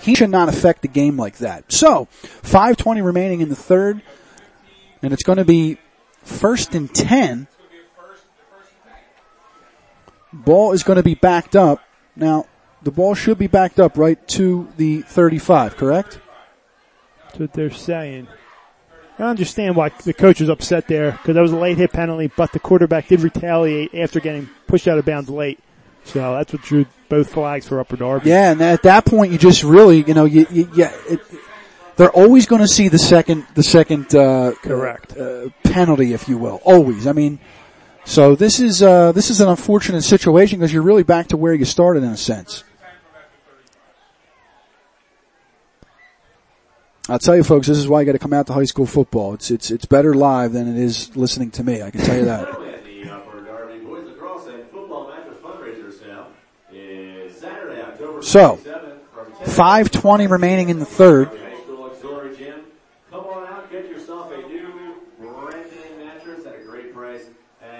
he 0.00 0.14
should 0.14 0.30
not 0.30 0.48
affect 0.48 0.82
the 0.82 0.88
game 0.88 1.16
like 1.16 1.38
that. 1.38 1.70
So, 1.70 2.06
520 2.10 3.02
remaining 3.02 3.40
in 3.40 3.48
the 3.48 3.56
third, 3.56 4.02
and 5.00 5.12
it's 5.12 5.22
going 5.22 5.38
to 5.38 5.44
be 5.44 5.78
first 6.22 6.74
and 6.74 6.92
10. 6.92 7.46
Ball 10.32 10.72
is 10.72 10.82
going 10.82 10.96
to 10.96 11.02
be 11.02 11.14
backed 11.14 11.54
up. 11.54 11.80
Now, 12.16 12.46
the 12.82 12.90
ball 12.90 13.14
should 13.14 13.38
be 13.38 13.46
backed 13.46 13.78
up 13.78 13.96
right 13.96 14.26
to 14.28 14.68
the 14.76 15.02
35, 15.02 15.76
correct? 15.76 16.20
That's 17.24 17.38
what 17.38 17.52
they're 17.52 17.70
saying. 17.70 18.28
I 19.22 19.30
understand 19.30 19.76
why 19.76 19.90
the 19.90 20.12
coach 20.12 20.40
was 20.40 20.48
upset 20.48 20.88
there 20.88 21.12
because 21.12 21.36
that 21.36 21.40
was 21.40 21.52
a 21.52 21.56
late 21.56 21.78
hit 21.78 21.92
penalty, 21.92 22.26
but 22.36 22.50
the 22.50 22.58
quarterback 22.58 23.06
did 23.06 23.20
retaliate 23.20 23.94
after 23.94 24.18
getting 24.18 24.50
pushed 24.66 24.88
out 24.88 24.98
of 24.98 25.04
bounds 25.04 25.30
late. 25.30 25.60
So 26.04 26.34
that's 26.34 26.52
what 26.52 26.62
drew 26.62 26.86
both 27.08 27.32
flags 27.32 27.68
for 27.68 27.78
Upper 27.78 27.96
Darby. 27.96 28.30
Yeah, 28.30 28.50
and 28.50 28.60
at 28.60 28.82
that 28.82 29.04
point, 29.04 29.30
you 29.30 29.38
just 29.38 29.62
really, 29.62 30.02
you 30.02 30.14
know, 30.14 30.24
you, 30.24 30.46
you 30.50 30.68
yeah, 30.74 30.92
it, 31.08 31.20
they're 31.94 32.10
always 32.10 32.46
going 32.46 32.62
to 32.62 32.66
see 32.66 32.88
the 32.88 32.98
second, 32.98 33.46
the 33.54 33.62
second, 33.62 34.12
uh, 34.12 34.54
correct 34.60 35.16
uh, 35.16 35.50
penalty, 35.62 36.12
if 36.14 36.28
you 36.28 36.36
will. 36.36 36.60
Always. 36.64 37.06
I 37.06 37.12
mean, 37.12 37.38
So 38.04 38.34
this 38.34 38.58
is 38.58 38.82
uh, 38.82 39.12
this 39.12 39.30
is 39.30 39.40
an 39.40 39.48
unfortunate 39.48 40.02
situation 40.02 40.58
because 40.58 40.72
you're 40.72 40.82
really 40.82 41.04
back 41.04 41.28
to 41.28 41.36
where 41.36 41.54
you 41.54 41.64
started 41.64 42.02
in 42.02 42.10
a 42.10 42.16
sense. 42.16 42.64
I'll 47.08 47.18
tell 47.18 47.36
you, 47.36 47.42
folks, 47.42 47.66
this 47.66 47.78
is 47.78 47.88
why 47.88 48.00
you 48.00 48.06
got 48.06 48.12
to 48.12 48.18
come 48.18 48.32
out 48.32 48.46
to 48.46 48.52
high 48.52 48.64
school 48.64 48.86
football. 48.86 49.34
It's 49.34 49.50
it's 49.50 49.70
it's 49.72 49.86
better 49.86 50.14
live 50.14 50.52
than 50.52 50.68
it 50.68 50.80
is 50.80 51.14
listening 51.16 51.50
to 51.52 51.64
me. 51.64 51.82
I 51.82 51.90
can 51.90 52.00
tell 52.00 52.16
you 52.16 52.24
that. 52.26 52.48
The 53.02 53.10
uh, 53.10 53.16
Upper 53.16 53.40
Darby 53.44 53.78
Boys 53.80 54.06
Lacrosse 54.06 54.46
and 54.46 54.70
Football 54.70 55.12
sale 56.00 56.28
is 56.72 57.36
Saturday, 57.36 57.82
October 57.82 58.22
So, 58.22 58.56
27th 58.62 58.98
from 59.12 59.32
10 59.32 59.46
Five 59.48 59.90
twenty 59.90 60.26
remaining 60.28 60.68
in 60.68 60.78
the 60.78 60.84
third. 60.84 61.28
High 61.28 61.60
School 61.62 61.84
Auxiliary 61.86 62.36
Gym. 62.36 62.60
Come 63.10 63.24
on 63.24 63.46
out, 63.48 63.70
get 63.72 63.88
yourself 63.88 64.30
a 64.32 64.46
new 64.46 65.00
mattress 65.98 66.46
at 66.46 66.54
a 66.54 66.64
great 66.64 66.94
price. 66.94 67.24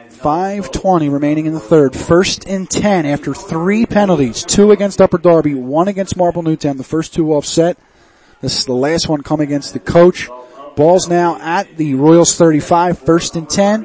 Five 0.08 0.72
twenty 0.72 1.08
remaining 1.08 1.46
in 1.46 1.54
the 1.54 1.60
third. 1.60 1.94
First 1.94 2.48
and 2.48 2.68
ten 2.68 3.06
after 3.06 3.32
three 3.34 3.86
penalties. 3.86 4.44
Two 4.44 4.72
against 4.72 5.00
Upper 5.00 5.18
Darby, 5.18 5.54
one 5.54 5.86
against 5.86 6.16
Marple 6.16 6.42
Newtown. 6.42 6.76
The 6.76 6.84
first 6.84 7.14
two 7.14 7.32
offset. 7.32 7.78
This 8.42 8.58
is 8.58 8.64
the 8.66 8.74
last 8.74 9.08
one 9.08 9.22
come 9.22 9.40
against 9.40 9.72
the 9.72 9.78
coach. 9.78 10.28
Ball's 10.74 11.08
now 11.08 11.38
at 11.40 11.76
the 11.76 11.94
Royals 11.94 12.34
35, 12.36 12.98
first 12.98 13.36
and 13.36 13.48
10. 13.48 13.84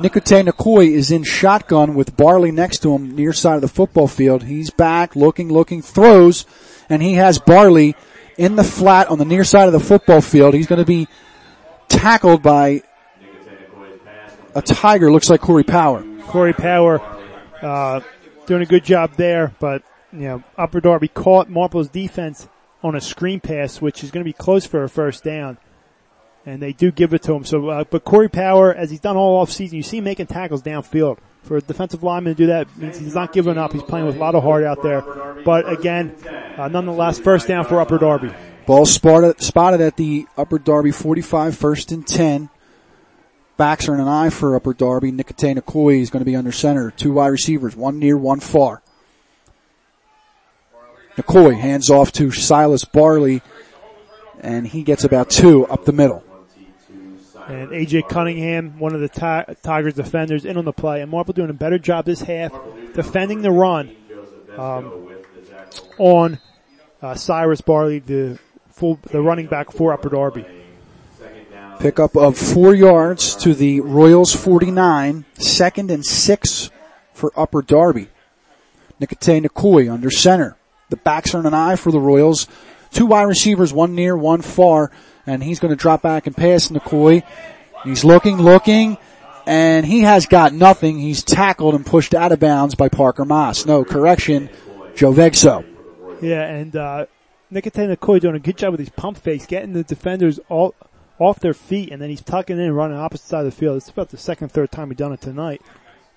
Nikote 0.00 0.46
Nakoi 0.46 0.90
is 0.92 1.10
in 1.10 1.24
shotgun 1.24 1.94
with 1.94 2.14
Barley 2.14 2.50
next 2.50 2.80
to 2.80 2.94
him 2.94 3.16
near 3.16 3.32
side 3.32 3.56
of 3.56 3.62
the 3.62 3.68
football 3.68 4.06
field. 4.06 4.42
He's 4.42 4.70
back, 4.70 5.16
looking, 5.16 5.48
looking, 5.48 5.80
throws, 5.80 6.44
and 6.90 7.02
he 7.02 7.14
has 7.14 7.38
Barley 7.38 7.96
in 8.36 8.56
the 8.56 8.64
flat 8.64 9.08
on 9.08 9.18
the 9.18 9.24
near 9.24 9.44
side 9.44 9.66
of 9.66 9.72
the 9.72 9.80
football 9.80 10.20
field. 10.20 10.52
He's 10.52 10.66
going 10.66 10.78
to 10.78 10.86
be 10.86 11.08
tackled 11.88 12.42
by 12.42 12.82
a 14.54 14.60
Tiger, 14.60 15.10
looks 15.10 15.30
like 15.30 15.40
Corey 15.40 15.64
Power. 15.64 16.04
Corey 16.22 16.52
Power 16.52 17.00
uh, 17.62 18.00
doing 18.46 18.60
a 18.62 18.66
good 18.66 18.84
job 18.84 19.14
there, 19.16 19.54
but 19.58 19.82
you 20.12 20.20
know 20.20 20.42
Upper 20.58 20.80
Darby 20.80 21.08
caught 21.08 21.48
Marple's 21.48 21.88
defense 21.88 22.46
on 22.82 22.94
a 22.94 23.00
screen 23.00 23.40
pass, 23.40 23.80
which 23.80 24.02
is 24.02 24.10
going 24.10 24.24
to 24.24 24.28
be 24.28 24.32
close 24.32 24.66
for 24.66 24.82
a 24.82 24.88
first 24.88 25.24
down, 25.24 25.58
and 26.46 26.62
they 26.62 26.72
do 26.72 26.90
give 26.90 27.14
it 27.14 27.22
to 27.22 27.34
him. 27.34 27.44
So, 27.44 27.68
uh, 27.68 27.84
but 27.84 28.04
Corey 28.04 28.28
Power, 28.28 28.74
as 28.74 28.90
he's 28.90 29.00
done 29.00 29.16
all 29.16 29.44
offseason, 29.44 29.72
you 29.72 29.82
see 29.82 29.98
him 29.98 30.04
making 30.04 30.26
tackles 30.26 30.62
downfield. 30.62 31.18
For 31.42 31.56
a 31.56 31.60
defensive 31.62 32.02
lineman 32.02 32.34
to 32.34 32.36
do 32.36 32.46
that 32.48 32.76
means 32.76 32.98
he's 32.98 33.14
not 33.14 33.32
giving 33.32 33.56
up. 33.56 33.72
He's 33.72 33.82
playing 33.82 34.04
with 34.04 34.16
a 34.16 34.18
lot 34.18 34.34
of 34.34 34.42
heart 34.42 34.62
out 34.62 34.82
there. 34.82 35.00
But 35.42 35.72
again, 35.72 36.14
uh, 36.58 36.68
nonetheless, 36.68 37.18
first 37.18 37.48
down 37.48 37.64
for 37.64 37.80
Upper 37.80 37.96
Darby. 37.96 38.30
Ball 38.66 38.84
spotted, 38.84 39.40
spotted 39.40 39.80
at 39.80 39.96
the 39.96 40.26
Upper 40.36 40.58
Darby 40.58 40.92
45, 40.92 41.56
first 41.56 41.92
and 41.92 42.06
10. 42.06 42.50
Backs 43.56 43.88
are 43.88 43.94
in 43.94 44.00
an 44.00 44.08
I 44.08 44.30
for 44.30 44.54
Upper 44.54 44.74
Darby. 44.74 45.12
Nikite 45.12 45.58
Nakoi 45.58 46.00
is 46.00 46.10
going 46.10 46.20
to 46.20 46.30
be 46.30 46.36
under 46.36 46.52
center. 46.52 46.90
Two 46.90 47.12
wide 47.12 47.28
receivers, 47.28 47.74
one 47.74 47.98
near, 47.98 48.16
one 48.16 48.40
far. 48.40 48.82
Nakoi 51.22 51.58
hands 51.58 51.90
off 51.90 52.12
to 52.12 52.30
Silas 52.30 52.84
Barley, 52.84 53.42
and 54.40 54.66
he 54.66 54.82
gets 54.82 55.04
about 55.04 55.30
two 55.30 55.66
up 55.66 55.84
the 55.84 55.92
middle. 55.92 56.24
And 57.46 57.70
AJ 57.70 58.08
Cunningham, 58.08 58.78
one 58.78 58.94
of 58.94 59.00
the 59.00 59.08
ti- 59.08 59.54
Tigers 59.62 59.94
defenders, 59.94 60.44
in 60.44 60.56
on 60.56 60.64
the 60.64 60.72
play. 60.72 61.00
And 61.00 61.10
Marple 61.10 61.34
doing 61.34 61.50
a 61.50 61.54
better 61.54 61.78
job 61.78 62.04
this 62.04 62.20
half 62.20 62.52
defending 62.94 63.42
the 63.42 63.50
run 63.50 63.96
um, 64.56 65.08
on 65.98 66.38
uh, 67.02 67.14
Cyrus 67.14 67.60
Barley, 67.60 67.98
the 67.98 68.38
full, 68.68 69.00
the 69.10 69.20
running 69.20 69.46
back 69.46 69.72
for 69.72 69.92
Upper 69.92 70.10
Darby. 70.10 70.44
Pickup 71.80 72.16
of 72.16 72.36
four 72.36 72.74
yards 72.74 73.34
to 73.36 73.54
the 73.54 73.80
Royals 73.80 74.34
49, 74.34 75.24
second 75.34 75.90
and 75.90 76.04
six 76.04 76.70
for 77.14 77.32
Upper 77.36 77.62
Darby. 77.62 78.08
Nikite 79.00 79.46
Nakoi 79.46 79.90
under 79.90 80.10
center. 80.10 80.56
The 80.90 80.96
backs 80.96 81.34
are 81.34 81.40
in 81.40 81.46
an 81.46 81.54
I 81.54 81.76
for 81.76 81.90
the 81.90 82.00
Royals. 82.00 82.46
Two 82.90 83.06
wide 83.06 83.22
receivers, 83.22 83.72
one 83.72 83.94
near, 83.94 84.16
one 84.16 84.42
far, 84.42 84.90
and 85.26 85.42
he's 85.42 85.60
going 85.60 85.70
to 85.70 85.76
drop 85.76 86.02
back 86.02 86.26
and 86.26 86.36
pass 86.36 86.68
Nakoi. 86.68 87.22
He's 87.84 88.04
looking, 88.04 88.38
looking, 88.38 88.98
and 89.46 89.86
he 89.86 90.00
has 90.00 90.26
got 90.26 90.52
nothing. 90.52 90.98
He's 90.98 91.22
tackled 91.22 91.74
and 91.74 91.86
pushed 91.86 92.14
out 92.14 92.32
of 92.32 92.40
bounds 92.40 92.74
by 92.74 92.88
Parker 92.88 93.24
Moss. 93.24 93.64
No, 93.64 93.84
correction, 93.84 94.50
Joe 94.94 95.12
Vegso. 95.12 95.64
Yeah, 96.20 96.42
and 96.42 96.74
uh, 96.74 97.06
Nakoi 97.52 98.20
doing 98.20 98.34
a 98.34 98.40
good 98.40 98.58
job 98.58 98.72
with 98.72 98.80
his 98.80 98.90
pump 98.90 99.18
fakes, 99.18 99.46
getting 99.46 99.72
the 99.72 99.84
defenders 99.84 100.40
all 100.48 100.74
off 101.18 101.38
their 101.38 101.54
feet, 101.54 101.92
and 101.92 102.02
then 102.02 102.10
he's 102.10 102.22
tucking 102.22 102.58
in 102.58 102.64
and 102.64 102.76
running 102.76 102.96
opposite 102.96 103.26
side 103.26 103.40
of 103.40 103.44
the 103.44 103.52
field. 103.52 103.76
It's 103.76 103.88
about 103.88 104.08
the 104.08 104.16
second, 104.16 104.48
third 104.50 104.72
time 104.72 104.88
he's 104.88 104.96
done 104.96 105.12
it 105.12 105.20
tonight. 105.20 105.62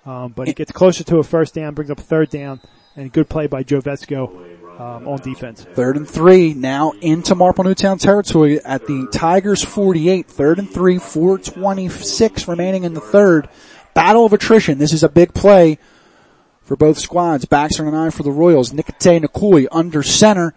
Um, 0.06 0.32
but 0.32 0.48
he 0.48 0.54
gets 0.54 0.72
closer 0.72 1.04
to 1.04 1.18
a 1.18 1.22
first 1.22 1.54
down, 1.54 1.74
brings 1.74 1.90
up 1.90 1.98
a 1.98 2.02
third 2.02 2.30
down, 2.30 2.60
and 2.96 3.12
good 3.12 3.28
play 3.28 3.46
by 3.46 3.62
Joe 3.62 3.80
Vesco 3.80 4.54
um, 4.78 5.06
on 5.06 5.18
defense. 5.18 5.62
Third 5.62 5.96
and 5.96 6.08
three, 6.08 6.54
now 6.54 6.92
into 7.00 7.34
Marple 7.34 7.64
Newtown 7.64 7.98
territory 7.98 8.60
at 8.64 8.86
the 8.86 9.08
Tigers 9.12 9.62
48. 9.62 10.26
Third 10.26 10.58
and 10.58 10.70
three, 10.70 10.98
426 10.98 12.48
remaining 12.48 12.84
in 12.84 12.94
the 12.94 13.00
third. 13.00 13.48
Battle 13.94 14.26
of 14.26 14.32
attrition. 14.32 14.78
This 14.78 14.92
is 14.92 15.04
a 15.04 15.08
big 15.08 15.34
play 15.34 15.78
for 16.62 16.76
both 16.76 16.98
squads. 16.98 17.44
Baxter 17.44 17.86
and 17.86 17.96
I 17.96 18.10
for 18.10 18.22
the 18.22 18.32
Royals. 18.32 18.72
Nikite 18.72 19.22
Nakui 19.22 19.66
under 19.70 20.02
center. 20.02 20.54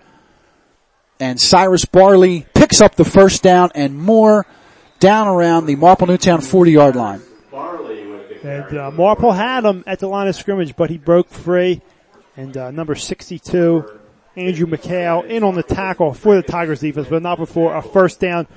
And 1.20 1.40
Cyrus 1.40 1.86
Barley 1.86 2.46
picks 2.54 2.82
up 2.82 2.96
the 2.96 3.06
first 3.06 3.44
down 3.44 3.72
and 3.76 3.98
more 3.98 4.46
down 5.00 5.28
around 5.28 5.66
the 5.66 5.76
Marple 5.76 6.08
Newtown 6.08 6.42
40 6.42 6.72
yard 6.72 6.96
line. 6.96 7.22
And 8.44 8.78
uh, 8.78 8.92
Marple 8.92 9.32
had 9.32 9.66
him 9.66 9.84
at 9.88 10.00
the 10.00 10.08
line 10.08 10.28
of 10.28 10.36
scrimmage, 10.36 10.76
but 10.76 10.90
he 10.90 10.98
broke 10.98 11.30
free. 11.30 11.82
And 12.38 12.56
uh, 12.56 12.72
number 12.72 12.96
62, 12.96 14.00
Andrew 14.38 14.68
McHale, 14.68 15.28
in 15.28 15.44
on 15.44 15.56
the 15.56 15.64
tackle 15.64 16.14
for 16.14 16.36
the 16.36 16.44
Tigers 16.44 16.80
defense, 16.80 17.08
but 17.10 17.24
not 17.24 17.40
before 17.40 17.76
a 17.76 17.82
first 17.82 18.20
down 18.20 18.48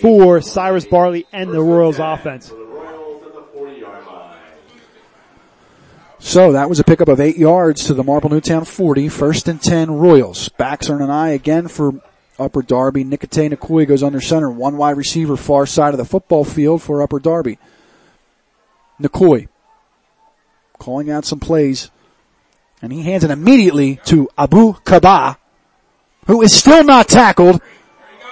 for 0.00 0.40
Cyrus 0.40 0.84
Barley 0.84 1.26
and 1.32 1.50
the 1.50 1.60
Royals 1.60 1.98
offense. 1.98 2.52
So 6.20 6.52
that 6.52 6.68
was 6.68 6.80
a 6.80 6.84
pickup 6.84 7.08
of 7.08 7.20
eight 7.20 7.36
yards 7.36 7.84
to 7.86 7.94
the 7.94 8.04
Marple 8.04 8.30
Newtown 8.30 8.64
40, 8.64 9.08
first 9.08 9.48
and 9.48 9.60
10 9.60 9.90
Royals. 9.90 10.48
Backs 10.50 10.88
are 10.88 10.96
in 10.96 11.02
an 11.02 11.10
I 11.10 11.30
again 11.30 11.68
for 11.68 12.00
Upper 12.38 12.62
Darby. 12.62 13.04
Nikite 13.04 13.52
Nakui 13.52 13.86
goes 13.86 14.02
under 14.02 14.20
center, 14.20 14.50
one 14.50 14.76
wide 14.76 14.96
receiver 14.96 15.36
far 15.36 15.66
side 15.66 15.94
of 15.94 15.98
the 15.98 16.04
football 16.04 16.44
field 16.44 16.82
for 16.82 17.02
Upper 17.02 17.18
Darby. 17.18 17.58
Nakui 19.00 19.48
calling 20.78 21.10
out 21.10 21.24
some 21.24 21.40
plays 21.40 21.90
and 22.82 22.92
he 22.92 23.02
hands 23.02 23.24
it 23.24 23.30
immediately 23.30 24.00
to 24.06 24.28
Abu 24.36 24.74
Kaba, 24.84 25.38
who 26.26 26.42
is 26.42 26.54
still 26.54 26.84
not 26.84 27.08
tackled, 27.08 27.60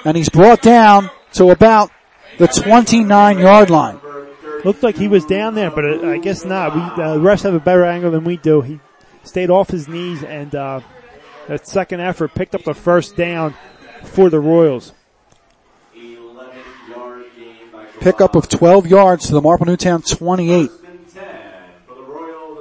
and 0.04 0.16
he's 0.16 0.28
brought 0.28 0.62
down 0.62 1.10
to 1.32 1.50
about 1.50 1.90
the 2.38 2.46
29 2.46 3.38
yard 3.38 3.70
line. 3.70 4.00
Looked 4.64 4.82
like 4.82 4.96
he 4.96 5.08
was 5.08 5.24
down 5.24 5.54
there, 5.54 5.70
but 5.70 5.84
uh, 5.84 6.10
I 6.10 6.18
guess 6.18 6.44
not. 6.44 6.74
We, 6.74 6.80
uh, 6.80 7.14
the 7.14 7.20
refs 7.20 7.42
have 7.42 7.54
a 7.54 7.60
better 7.60 7.84
angle 7.84 8.10
than 8.10 8.24
we 8.24 8.36
do. 8.36 8.62
He 8.62 8.80
stayed 9.22 9.50
off 9.50 9.68
his 9.68 9.86
knees 9.86 10.22
and, 10.22 10.54
uh, 10.54 10.80
that 11.48 11.66
second 11.66 12.00
effort 12.00 12.34
picked 12.34 12.54
up 12.54 12.64
the 12.64 12.74
first 12.74 13.16
down 13.16 13.54
for 14.02 14.30
the 14.30 14.40
Royals. 14.40 14.92
Pickup 18.00 18.36
of 18.36 18.48
12 18.48 18.86
yards 18.86 19.26
to 19.26 19.32
the 19.32 19.40
Marple 19.40 19.66
Newtown 19.66 20.02
28. 20.02 20.70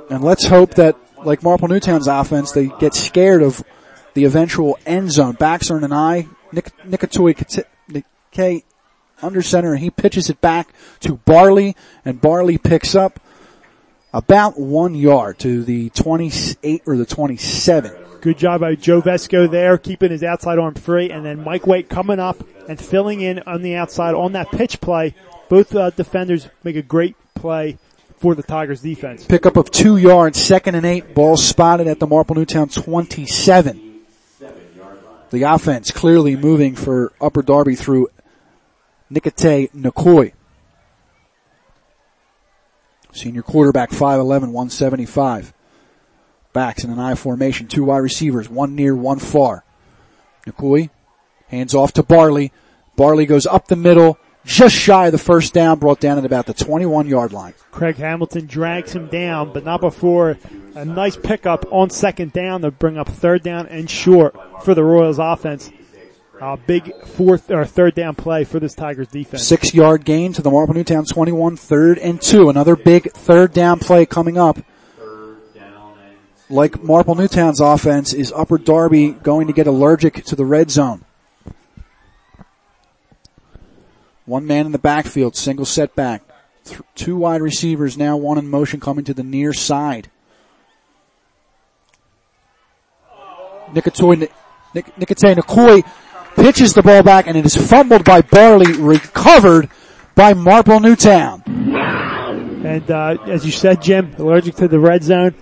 And 0.10 0.24
let's 0.24 0.46
hope 0.46 0.76
that, 0.76 0.96
like 1.26 1.44
Marple 1.44 1.68
Newtown's 1.68 2.08
offense, 2.08 2.52
they 2.52 2.68
get 2.80 2.94
scared 2.94 3.42
of 3.42 3.64
the 4.14 4.26
eventual 4.26 4.78
end 4.86 5.12
zone. 5.12 5.34
Backs 5.34 5.70
and 5.70 5.94
I. 5.94 6.28
Nick, 6.52 6.72
Nikatoi 6.86 7.64
K 8.32 8.64
under 9.22 9.42
center 9.42 9.74
and 9.74 9.82
he 9.82 9.90
pitches 9.90 10.30
it 10.30 10.42
back 10.42 10.74
to 11.00 11.16
Barley 11.16 11.76
and 12.04 12.20
Barley 12.20 12.58
picks 12.58 12.96
up 12.96 13.20
about 14.14 14.60
one 14.60 14.96
yard 14.96 15.40
to 15.40 15.64
the 15.64 15.90
28 15.92 16.84
or 16.86 16.98
the 16.98 17.06
27. 17.06 17.94
Good 18.22 18.38
job 18.38 18.62
by 18.62 18.76
Joe 18.76 19.02
Vesco 19.02 19.50
there, 19.50 19.78
keeping 19.78 20.10
his 20.10 20.24
outside 20.24 20.58
arm 20.58 20.74
free, 20.74 21.12
and 21.12 21.26
then 21.26 21.44
Mike 21.44 21.68
Waite 21.68 21.90
coming 21.90 22.20
up 22.20 22.44
and 22.68 22.80
filling 22.80 23.22
in 23.22 23.40
on 23.40 23.62
the 23.62 23.76
outside 23.76 24.16
on 24.16 24.32
that 24.32 24.50
pitch 24.52 24.82
play. 24.82 25.14
Both 25.48 25.76
uh, 25.76 25.92
defenders 25.92 26.50
make 26.64 26.76
a 26.76 26.82
great 26.82 27.16
play 27.36 27.78
for 28.18 28.36
the 28.36 28.44
Tigers 28.44 28.82
defense. 28.82 29.26
Pickup 29.26 29.58
of 29.58 29.72
two 29.72 29.98
yards, 29.98 30.42
second 30.42 30.76
and 30.76 30.86
eight, 30.86 31.14
ball 31.14 31.38
spotted 31.38 31.88
at 31.88 32.00
the 32.00 32.08
Marple 32.08 32.36
Newtown 32.36 32.70
27. 32.70 34.02
The 35.32 35.44
offense 35.44 35.92
clearly 35.92 36.36
moving 36.36 36.76
for 36.76 37.12
Upper 37.20 37.42
Darby 37.42 37.76
through 37.76 38.10
Nikite 39.12 39.72
Nakoi. 39.72 40.34
Senior 43.12 43.42
quarterback, 43.42 43.92
5'11", 43.92 44.52
175. 44.52 45.54
Backs 46.54 46.84
in 46.84 46.90
an 46.90 47.00
I 47.00 47.16
formation, 47.16 47.68
two 47.68 47.86
wide 47.86 47.98
receivers, 47.98 48.50
one 48.50 48.76
near, 48.76 48.96
one 48.96 49.20
far. 49.20 49.64
Nakoi 50.46 50.90
hands 51.48 51.74
off 51.74 51.94
to 51.94 52.04
Barley. 52.04 52.52
Barley 52.96 53.26
goes 53.26 53.46
up 53.46 53.68
the 53.68 53.76
middle, 53.76 54.18
just 54.46 54.76
shy 54.76 55.08
of 55.08 55.12
the 55.12 55.18
first 55.18 55.54
down, 55.54 55.80
brought 55.80 56.00
down 56.00 56.18
at 56.18 56.26
about 56.26 56.46
the 56.46 56.54
21 56.54 57.08
yard 57.08 57.34
line. 57.34 57.54
Craig 57.72 57.98
Hamilton 57.98 58.46
drags 58.46 58.94
him 58.94 59.08
down, 59.08 59.52
but 59.52 59.66
not 59.66 59.82
before 59.82 60.38
a 60.76 60.86
nice 60.86 61.18
pickup 61.18 61.66
on 61.72 61.90
second 61.90 62.32
down 62.32 62.62
to 62.62 62.72
bring 62.72 62.98
up 62.98 63.10
third 63.10 63.44
down 63.44 63.68
and 63.68 63.90
short 63.90 64.36
for 64.64 64.74
the 64.74 64.84
Royals 64.84 65.20
offense. 65.20 65.72
A 66.42 66.58
big 66.58 66.94
fourth 67.06 67.50
or 67.50 67.66
third 67.66 67.96
down 67.96 68.14
play 68.14 68.44
for 68.44 68.60
this 68.60 68.74
Tigers 68.74 69.08
defense. 69.08 69.48
Six 69.48 69.74
yard 69.74 70.04
gain 70.04 70.34
to 70.34 70.42
the 70.42 70.52
Marple 70.52 70.76
Newtown 70.76 71.06
21, 71.06 71.56
third 71.56 71.98
and 71.98 72.22
two. 72.22 72.50
Another 72.50 72.76
big 72.76 73.12
third 73.14 73.54
down 73.54 73.80
play 73.80 74.06
coming 74.06 74.38
up. 74.38 74.58
Like 76.50 76.84
Marple 76.84 77.16
Newtown's 77.16 77.62
offense, 77.62 78.14
is 78.14 78.32
Upper 78.36 78.58
Darby 78.58 79.12
going 79.12 79.48
to 79.48 79.54
get 79.54 79.66
allergic 79.66 80.26
to 80.26 80.36
the 80.36 80.46
red 80.46 80.70
zone? 80.70 81.05
One 84.26 84.48
man 84.48 84.66
in 84.66 84.72
the 84.72 84.80
backfield, 84.80 85.36
single 85.36 85.66
setback. 85.66 86.24
Th- 86.66 86.82
two 86.96 87.16
wide 87.16 87.42
receivers 87.42 87.98
now, 87.98 88.18
one 88.18 88.38
in 88.38 88.48
motion 88.48 88.80
coming 88.80 89.06
to 89.06 89.14
the 89.14 89.24
near 89.24 89.54
side. 89.54 90.10
Nikitoy, 93.74 94.30
Nik- 94.74 94.96
Nikoi 94.96 95.86
pitches 96.36 96.74
the 96.74 96.82
ball 96.82 97.04
back 97.04 97.28
and 97.28 97.38
it 97.38 97.46
is 97.46 97.56
fumbled 97.56 98.04
by 98.04 98.22
Barley, 98.22 98.74
recovered 98.74 99.70
by 100.16 100.34
Marple 100.34 100.80
Newtown. 100.80 101.44
And 101.46 102.90
uh, 102.90 103.18
as 103.28 103.46
you 103.46 103.52
said, 103.52 103.82
Jim, 103.82 104.16
allergic 104.18 104.56
to 104.56 104.68
the 104.68 104.80
red 104.80 105.04
zone. 105.04 105.36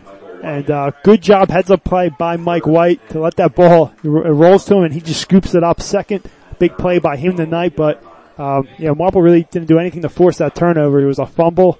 And 0.43 0.69
uh, 0.69 0.91
good 1.04 1.22
job, 1.22 1.50
heads 1.50 1.72
up 1.72 1.86
play 1.86 2.10
by 2.10 2.36
Mike 2.36 2.67
White 2.67 3.10
to 3.12 3.22
let 3.22 3.38
that 3.38 3.56
ball 3.56 3.93
it 4.04 4.08
rolls 4.10 4.65
to 4.65 4.76
him, 4.76 4.84
and 4.84 4.93
he 4.93 5.00
just 5.00 5.22
scoops 5.22 5.56
it 5.56 5.63
up. 5.63 5.80
Second 5.80 6.30
big 6.60 6.78
play 6.78 7.00
by 7.00 7.15
him 7.15 7.38
tonight, 7.38 7.78
but 7.78 8.04
um, 8.38 8.67
yeah, 8.78 8.91
Marple 8.91 9.22
really 9.22 9.43
didn't 9.43 9.67
do 9.67 9.80
anything 9.80 10.02
to 10.02 10.10
force 10.10 10.38
that 10.38 10.56
turnover. 10.56 11.00
It 11.00 11.06
was 11.06 11.19
a 11.19 11.26
fumble, 11.26 11.80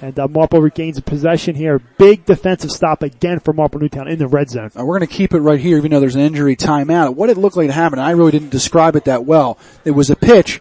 and 0.00 0.18
uh, 0.18 0.28
Marple 0.28 0.60
regains 0.60 1.00
possession 1.00 1.54
here. 1.54 1.78
Big 1.98 2.24
defensive 2.24 2.70
stop 2.70 3.02
again 3.02 3.40
for 3.40 3.52
Marple 3.52 3.80
Newtown 3.80 4.08
in 4.08 4.18
the 4.18 4.26
red 4.26 4.50
zone. 4.50 4.70
Now 4.74 4.84
we're 4.84 4.98
going 4.98 5.08
to 5.08 5.14
keep 5.14 5.32
it 5.32 5.40
right 5.40 5.60
here, 5.60 5.76
even 5.76 5.90
though 5.90 6.00
there's 6.00 6.16
an 6.16 6.22
injury 6.22 6.56
timeout. 6.56 7.14
What 7.14 7.30
it 7.30 7.36
looked 7.36 7.56
like 7.56 7.68
to 7.68 7.72
happen, 7.72 7.98
I 7.98 8.10
really 8.12 8.32
didn't 8.32 8.50
describe 8.50 8.96
it 8.96 9.04
that 9.04 9.24
well. 9.24 9.58
It 9.84 9.92
was 9.92 10.10
a 10.10 10.16
pitch 10.16 10.60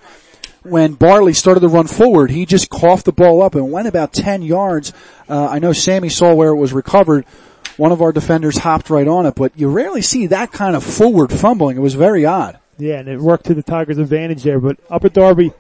when 0.64 0.94
Barley 0.94 1.34
started 1.34 1.62
to 1.62 1.68
run 1.68 1.88
forward, 1.88 2.30
he 2.30 2.46
just 2.46 2.70
coughed 2.70 3.06
the 3.06 3.12
ball 3.12 3.42
up 3.42 3.56
and 3.56 3.72
went 3.72 3.88
about 3.88 4.14
10 4.14 4.42
yards. 4.42 4.94
Uh, 5.28 5.48
I 5.48 5.60
know 5.60 5.74
Sammy 5.74 6.10
saw 6.10 6.34
where 6.34 6.50
it 6.50 6.56
was 6.56 6.74
recovered. 6.74 7.26
One 7.78 7.92
of 7.92 8.02
our 8.02 8.12
defenders 8.12 8.58
hopped 8.58 8.90
right 8.90 9.08
on 9.08 9.26
it, 9.26 9.36
but 9.36 9.54
you 9.56 9.70
rarely 9.70 10.02
see 10.02 10.28
that 10.28 10.52
kind 10.52 10.76
of 10.76 10.84
forward 10.84 11.32
fumbling. 11.32 11.78
It 11.78 11.82
was 11.82 11.96
very 11.96 12.26
odd. 12.26 12.60
Yeah, 12.78 13.00
and 13.00 13.08
it 13.08 13.20
worked 13.20 13.46
to 13.46 13.54
the 13.54 13.64
Tigers' 13.64 13.98
advantage 13.98 14.44
there. 14.44 14.60
But 14.60 14.78
Upper 14.90 15.10
Darby, 15.10 15.52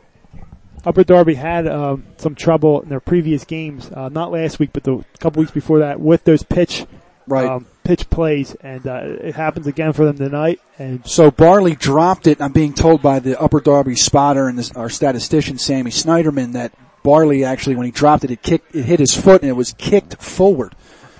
Upper 0.85 1.03
Darby 1.03 1.35
had 1.35 1.67
um, 1.67 2.05
some 2.17 2.33
trouble 2.35 2.81
in 2.81 2.89
their 2.89 2.99
previous 2.99 3.43
games, 3.45 3.91
uh, 3.91 4.09
not 4.09 4.31
last 4.31 4.59
week, 4.59 4.71
but 4.73 4.83
the 4.83 5.03
couple 5.19 5.41
weeks 5.41 5.51
before 5.51 5.79
that, 5.79 5.99
with 5.99 6.23
those 6.23 6.43
pitch 6.43 6.85
Right. 7.27 7.47
um, 7.47 7.67
pitch 7.83 8.09
plays, 8.09 8.55
and 8.61 8.85
uh, 8.87 9.01
it 9.03 9.35
happens 9.35 9.67
again 9.67 9.93
for 9.93 10.05
them 10.05 10.17
tonight. 10.17 10.59
And 10.79 11.05
So 11.07 11.29
Barley 11.29 11.75
dropped 11.75 12.25
it. 12.25 12.41
I'm 12.41 12.51
being 12.51 12.73
told 12.73 13.01
by 13.03 13.19
the 13.19 13.39
Upper 13.39 13.59
Darby 13.61 13.95
spotter 13.95 14.47
and 14.47 14.57
this, 14.57 14.71
our 14.71 14.89
statistician 14.89 15.59
Sammy 15.59 15.91
Snyderman 15.91 16.53
that 16.53 16.73
Barley 17.03 17.45
actually, 17.45 17.75
when 17.75 17.85
he 17.85 17.91
dropped 17.91 18.23
it, 18.23 18.31
it 18.31 18.41
kicked, 18.41 18.75
it 18.75 18.83
hit 18.85 18.99
his 18.99 19.15
foot 19.15 19.41
and 19.43 19.49
it 19.49 19.53
was 19.53 19.73
kicked 19.73 20.21
forward. 20.21 20.73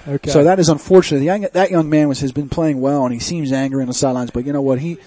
okay, 0.07 0.31
So 0.31 0.43
that 0.43 0.59
is 0.59 0.69
unfortunate. 0.69 1.21
Young, 1.23 1.45
that 1.53 1.69
young 1.69 1.89
man 1.89 2.07
was 2.09 2.19
has 2.21 2.31
been 2.31 2.49
playing 2.49 2.81
well 2.81 3.03
and 3.05 3.13
he 3.13 3.19
seems 3.19 3.51
angry 3.51 3.81
on 3.83 3.87
the 3.87 3.93
sidelines. 3.93 4.31
But 4.31 4.45
you 4.45 4.53
know 4.53 4.61
what? 4.63 4.79
He- 4.79 4.97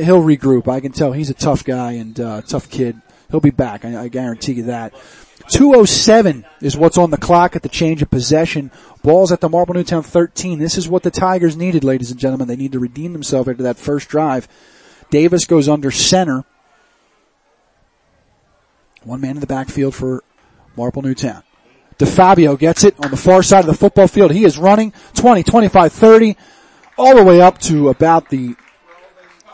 he'll 0.00 0.22
regroup. 0.22 0.68
I 0.68 0.80
can 0.80 0.92
tell 0.92 1.12
he's 1.12 1.30
a 1.30 1.34
tough 1.34 1.64
guy 1.64 1.92
and 1.92 2.18
uh, 2.18 2.42
tough 2.42 2.70
kid. 2.70 3.00
He'll 3.30 3.40
be 3.40 3.50
back. 3.50 3.84
I, 3.84 4.04
I 4.04 4.08
guarantee 4.08 4.54
you 4.54 4.62
that. 4.64 4.94
207 5.48 6.44
is 6.60 6.76
what's 6.76 6.98
on 6.98 7.10
the 7.10 7.16
clock 7.16 7.56
at 7.56 7.62
the 7.62 7.68
change 7.68 8.00
of 8.00 8.10
possession. 8.10 8.70
Balls 9.02 9.32
at 9.32 9.40
the 9.40 9.48
Marple 9.48 9.74
Newtown 9.74 10.02
13. 10.02 10.58
This 10.58 10.78
is 10.78 10.88
what 10.88 11.02
the 11.02 11.10
Tigers 11.10 11.56
needed, 11.56 11.84
ladies 11.84 12.10
and 12.10 12.20
gentlemen. 12.20 12.48
They 12.48 12.56
need 12.56 12.72
to 12.72 12.78
redeem 12.78 13.12
themselves 13.12 13.48
after 13.48 13.64
that 13.64 13.76
first 13.76 14.08
drive. 14.08 14.48
Davis 15.10 15.44
goes 15.44 15.68
under 15.68 15.90
center. 15.90 16.44
One 19.04 19.20
man 19.20 19.32
in 19.32 19.40
the 19.40 19.46
backfield 19.46 19.94
for 19.94 20.22
Marple 20.76 21.02
Newtown. 21.02 21.42
DeFabio 21.98 22.58
gets 22.58 22.84
it 22.84 22.94
on 23.04 23.10
the 23.10 23.16
far 23.16 23.42
side 23.42 23.60
of 23.60 23.66
the 23.66 23.74
football 23.74 24.08
field. 24.08 24.30
He 24.30 24.44
is 24.44 24.58
running 24.58 24.92
20, 25.14 25.42
25, 25.42 25.92
30, 25.92 26.36
all 26.96 27.16
the 27.16 27.24
way 27.24 27.40
up 27.40 27.58
to 27.60 27.88
about 27.88 28.30
the 28.30 28.56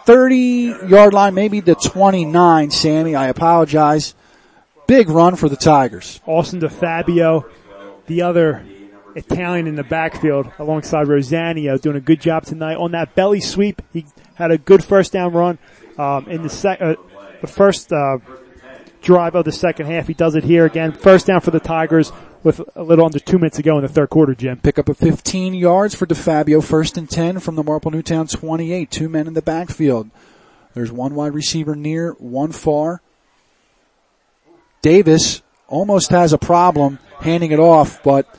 30 0.08 0.86
yard 0.86 1.12
line, 1.12 1.34
maybe 1.34 1.60
the 1.60 1.74
29, 1.74 2.70
Sammy. 2.70 3.14
I 3.14 3.26
apologize. 3.26 4.14
Big 4.86 5.10
run 5.10 5.36
for 5.36 5.50
the 5.50 5.56
Tigers. 5.56 6.18
Austin 6.24 6.62
DeFabio, 6.62 7.44
the 8.06 8.22
other 8.22 8.64
Italian 9.14 9.66
in 9.66 9.74
the 9.74 9.84
backfield 9.84 10.50
alongside 10.58 11.08
Rosanio 11.08 11.78
doing 11.78 11.96
a 11.96 12.00
good 12.00 12.22
job 12.22 12.46
tonight 12.46 12.76
on 12.76 12.92
that 12.92 13.14
belly 13.14 13.42
sweep. 13.42 13.82
He 13.92 14.06
had 14.34 14.50
a 14.50 14.56
good 14.56 14.82
first 14.82 15.12
down 15.12 15.34
run, 15.34 15.58
um, 15.98 16.26
in 16.26 16.40
the 16.40 16.48
sec, 16.48 16.80
uh, 16.80 16.94
the 17.42 17.46
first, 17.46 17.92
uh, 17.92 18.16
drive 19.02 19.34
of 19.34 19.44
the 19.44 19.52
second 19.52 19.88
half. 19.88 20.06
He 20.06 20.14
does 20.14 20.36
it 20.36 20.42
here 20.42 20.64
again. 20.64 20.92
First 20.92 21.26
down 21.26 21.42
for 21.42 21.50
the 21.50 21.60
Tigers 21.60 22.12
with 22.42 22.60
a 22.76 22.82
little 22.82 23.04
under 23.04 23.18
two 23.18 23.38
minutes 23.38 23.56
to 23.56 23.62
go 23.62 23.76
in 23.76 23.82
the 23.82 23.88
third 23.88 24.10
quarter, 24.10 24.34
Jim. 24.34 24.58
Pick 24.58 24.78
up 24.78 24.88
a 24.88 24.94
15 24.94 25.54
yards 25.54 25.94
for 25.94 26.06
DeFabio, 26.06 26.62
first 26.62 26.96
and 26.96 27.08
10 27.08 27.40
from 27.40 27.56
the 27.56 27.64
Marple 27.64 27.90
Newtown 27.90 28.26
28. 28.26 28.90
Two 28.90 29.08
men 29.08 29.26
in 29.26 29.34
the 29.34 29.42
backfield. 29.42 30.10
There's 30.74 30.92
one 30.92 31.14
wide 31.14 31.34
receiver 31.34 31.74
near, 31.74 32.12
one 32.18 32.52
far. 32.52 33.00
Davis 34.82 35.42
almost 35.66 36.10
has 36.10 36.32
a 36.32 36.38
problem 36.38 36.98
handing 37.20 37.50
it 37.50 37.58
off, 37.58 38.02
but 38.02 38.32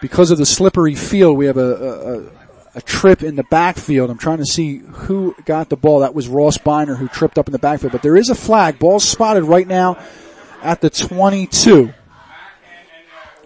because 0.00 0.30
of 0.30 0.38
the 0.38 0.46
slippery 0.46 0.94
field, 0.94 1.36
we 1.36 1.46
have 1.46 1.56
a, 1.56 2.30
a- 2.34 2.38
a 2.74 2.82
trip 2.82 3.24
in 3.24 3.34
the 3.34 3.42
backfield. 3.44 4.08
I'm 4.08 4.18
trying 4.18 4.38
to 4.38 4.44
see 4.46 4.76
who 4.78 5.34
got 5.46 5.68
the 5.68 5.76
ball. 5.76 6.00
That 6.00 6.14
was 6.14 6.28
Ross 6.28 6.58
Binder 6.58 6.94
who 6.94 7.08
tripped 7.08 7.36
up 7.36 7.48
in 7.48 7.52
the 7.52 7.58
backfield, 7.58 7.90
but 7.92 8.02
there 8.02 8.16
is 8.16 8.28
a 8.28 8.36
flag. 8.36 8.78
Ball 8.78 9.00
spotted 9.00 9.42
right 9.44 9.66
now 9.66 9.98
at 10.62 10.80
the 10.80 10.88
22 10.90 11.92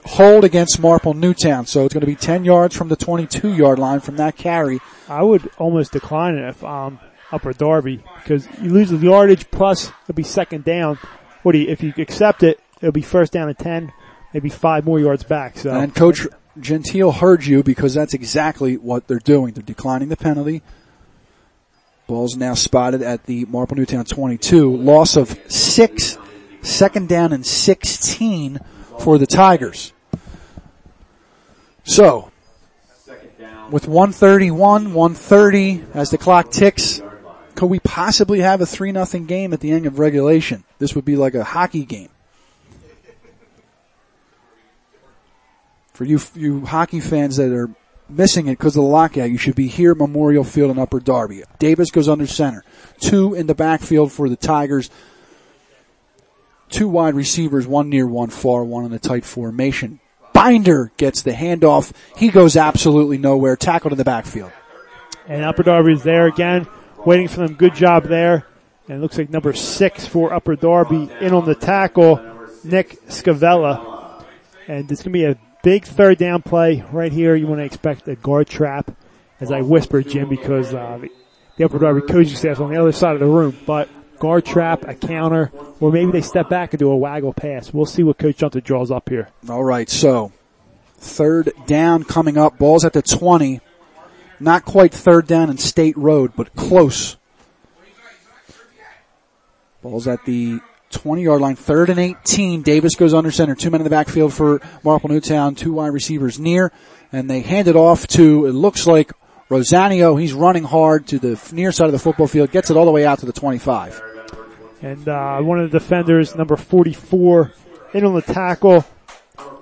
hold 0.04 0.44
against 0.44 0.80
Marple 0.80 1.14
Newtown. 1.14 1.66
So 1.66 1.84
it's 1.84 1.94
going 1.94 2.02
to 2.02 2.06
be 2.06 2.16
10 2.16 2.44
yards 2.44 2.76
from 2.76 2.88
the 2.88 2.96
22 2.96 3.54
yard 3.54 3.78
line 3.78 4.00
from 4.00 4.16
that 4.16 4.36
carry. 4.36 4.80
I 5.08 5.22
would 5.22 5.48
almost 5.58 5.92
decline 5.92 6.36
it 6.36 6.48
if 6.48 6.62
um 6.64 6.98
Upper 7.30 7.52
Darby 7.52 8.02
because 8.22 8.46
you 8.60 8.70
lose 8.70 8.90
the 8.90 8.98
yardage 8.98 9.50
plus 9.50 9.90
it'll 10.02 10.14
be 10.14 10.22
second 10.22 10.64
down. 10.64 10.98
What 11.42 11.52
do 11.52 11.58
you 11.58 11.68
if 11.68 11.82
you 11.82 11.92
accept 11.96 12.42
it, 12.42 12.60
it'll 12.80 12.92
be 12.92 13.02
first 13.02 13.32
down 13.32 13.48
at 13.48 13.58
ten, 13.58 13.92
maybe 14.34 14.50
five 14.50 14.84
more 14.84 15.00
yards 15.00 15.24
back. 15.24 15.58
So 15.58 15.70
And 15.70 15.94
Coach 15.94 16.26
Gentile 16.60 17.10
heard 17.10 17.46
you 17.46 17.62
because 17.62 17.94
that's 17.94 18.12
exactly 18.12 18.76
what 18.76 19.06
they're 19.06 19.18
doing. 19.18 19.54
They're 19.54 19.62
declining 19.62 20.10
the 20.10 20.16
penalty. 20.16 20.62
Ball's 22.06 22.36
now 22.36 22.52
spotted 22.52 23.00
at 23.00 23.24
the 23.24 23.46
Marple 23.46 23.76
Newtown 23.76 24.04
22. 24.04 24.76
Loss 24.76 25.16
of 25.16 25.38
six, 25.50 26.18
second 26.60 27.08
down 27.08 27.32
and 27.32 27.46
16 27.46 28.60
for 28.98 29.18
the 29.18 29.26
Tigers. 29.26 29.92
So, 31.84 32.30
with 33.70 33.88
131, 33.88 34.94
130 34.94 35.84
as 35.94 36.10
the 36.10 36.18
clock 36.18 36.50
ticks, 36.50 37.00
could 37.54 37.66
we 37.66 37.80
possibly 37.80 38.40
have 38.40 38.60
a 38.60 38.66
3 38.66 38.92
nothing 38.92 39.26
game 39.26 39.52
at 39.52 39.60
the 39.60 39.70
end 39.70 39.86
of 39.86 39.98
regulation? 39.98 40.64
This 40.78 40.94
would 40.94 41.04
be 41.04 41.16
like 41.16 41.34
a 41.34 41.44
hockey 41.44 41.84
game. 41.84 42.08
For 45.92 46.04
you, 46.04 46.20
you 46.34 46.64
hockey 46.64 47.00
fans 47.00 47.36
that 47.36 47.52
are 47.52 47.70
missing 48.08 48.46
it 48.46 48.58
because 48.58 48.76
of 48.76 48.82
the 48.82 48.88
lockout, 48.88 49.30
you 49.30 49.38
should 49.38 49.54
be 49.54 49.68
here 49.68 49.92
at 49.92 49.98
Memorial 49.98 50.44
Field 50.44 50.70
in 50.70 50.78
Upper 50.78 51.00
Darby. 51.00 51.42
Davis 51.58 51.90
goes 51.90 52.08
under 52.08 52.26
center. 52.26 52.64
Two 53.00 53.34
in 53.34 53.46
the 53.46 53.54
backfield 53.54 54.12
for 54.12 54.28
the 54.28 54.36
Tigers. 54.36 54.90
Two 56.72 56.88
wide 56.88 57.14
receivers, 57.14 57.66
one 57.66 57.90
near, 57.90 58.06
one 58.06 58.30
far, 58.30 58.64
one 58.64 58.86
in 58.86 58.92
a 58.92 58.98
tight 58.98 59.26
formation. 59.26 60.00
Binder 60.32 60.90
gets 60.96 61.20
the 61.20 61.32
handoff. 61.32 61.92
He 62.16 62.30
goes 62.30 62.56
absolutely 62.56 63.18
nowhere. 63.18 63.56
Tackled 63.56 63.92
in 63.92 63.98
the 63.98 64.04
backfield. 64.04 64.50
and 65.28 65.44
Upper 65.44 65.62
Darby 65.62 65.92
is 65.92 66.02
there 66.02 66.26
again, 66.26 66.66
waiting 67.04 67.28
for 67.28 67.46
them. 67.46 67.54
Good 67.54 67.74
job 67.74 68.04
there. 68.04 68.46
And 68.88 69.02
looks 69.02 69.18
like 69.18 69.28
number 69.28 69.52
six 69.52 70.06
for 70.06 70.32
Upper 70.32 70.56
Darby 70.56 71.10
in 71.20 71.34
on 71.34 71.44
the 71.44 71.54
tackle, 71.54 72.20
Nick 72.64 73.00
Scavella. 73.06 74.24
And 74.66 74.90
it's 74.90 75.02
gonna 75.02 75.12
be 75.12 75.26
a 75.26 75.38
big 75.62 75.84
third 75.84 76.16
down 76.16 76.40
play 76.40 76.82
right 76.90 77.12
here. 77.12 77.34
You 77.34 77.46
want 77.46 77.60
to 77.60 77.64
expect 77.64 78.08
a 78.08 78.16
guard 78.16 78.48
trap, 78.48 78.90
as 79.40 79.52
I 79.52 79.60
whispered, 79.60 80.08
Jim, 80.08 80.30
because 80.30 80.72
uh, 80.72 81.00
the, 81.56 81.64
Upper 81.64 81.78
Darby 81.78 82.00
coaching 82.00 82.34
staff's 82.34 82.60
on 82.60 82.72
the 82.72 82.80
other 82.80 82.92
side 82.92 83.14
of 83.14 83.20
the 83.20 83.26
room. 83.26 83.56
But 83.66 83.88
guard 84.22 84.44
trap, 84.44 84.84
a 84.86 84.94
counter, 84.94 85.50
or 85.80 85.90
maybe 85.90 86.12
they 86.12 86.20
step 86.20 86.48
back 86.48 86.72
and 86.72 86.78
do 86.78 86.92
a 86.92 86.96
waggle 86.96 87.32
pass. 87.32 87.74
We'll 87.74 87.86
see 87.86 88.04
what 88.04 88.18
Coach 88.18 88.38
Junta 88.38 88.60
draws 88.60 88.92
up 88.92 89.08
here. 89.08 89.28
All 89.48 89.64
right, 89.64 89.90
so 89.90 90.30
third 90.98 91.50
down 91.66 92.04
coming 92.04 92.38
up. 92.38 92.56
Ball's 92.56 92.84
at 92.84 92.92
the 92.92 93.02
20. 93.02 93.60
Not 94.38 94.64
quite 94.64 94.94
third 94.94 95.26
down 95.26 95.50
in 95.50 95.58
State 95.58 95.96
Road, 95.96 96.34
but 96.36 96.54
close. 96.54 97.16
Ball's 99.82 100.06
at 100.06 100.24
the 100.24 100.60
20 100.90 101.22
yard 101.24 101.40
line, 101.40 101.56
third 101.56 101.90
and 101.90 101.98
18. 101.98 102.62
Davis 102.62 102.94
goes 102.94 103.14
under 103.14 103.32
center. 103.32 103.56
Two 103.56 103.70
men 103.70 103.80
in 103.80 103.84
the 103.84 103.90
backfield 103.90 104.32
for 104.32 104.60
Marple 104.84 105.08
Newtown, 105.08 105.56
two 105.56 105.72
wide 105.72 105.88
receivers 105.88 106.38
near, 106.38 106.70
and 107.10 107.28
they 107.28 107.40
hand 107.40 107.66
it 107.66 107.74
off 107.74 108.06
to, 108.06 108.46
it 108.46 108.52
looks 108.52 108.86
like 108.86 109.10
Rosanio. 109.50 110.20
He's 110.20 110.32
running 110.32 110.62
hard 110.62 111.08
to 111.08 111.18
the 111.18 111.40
near 111.52 111.72
side 111.72 111.86
of 111.86 111.92
the 111.92 111.98
football 111.98 112.28
field, 112.28 112.52
gets 112.52 112.70
it 112.70 112.76
all 112.76 112.84
the 112.84 112.92
way 112.92 113.04
out 113.04 113.18
to 113.18 113.26
the 113.26 113.32
25. 113.32 114.11
And 114.82 115.08
uh, 115.08 115.40
one 115.40 115.60
of 115.60 115.70
the 115.70 115.78
defenders, 115.78 116.34
number 116.34 116.56
44, 116.56 117.52
in 117.94 118.04
on 118.04 118.14
the 118.14 118.22
tackle, 118.22 118.84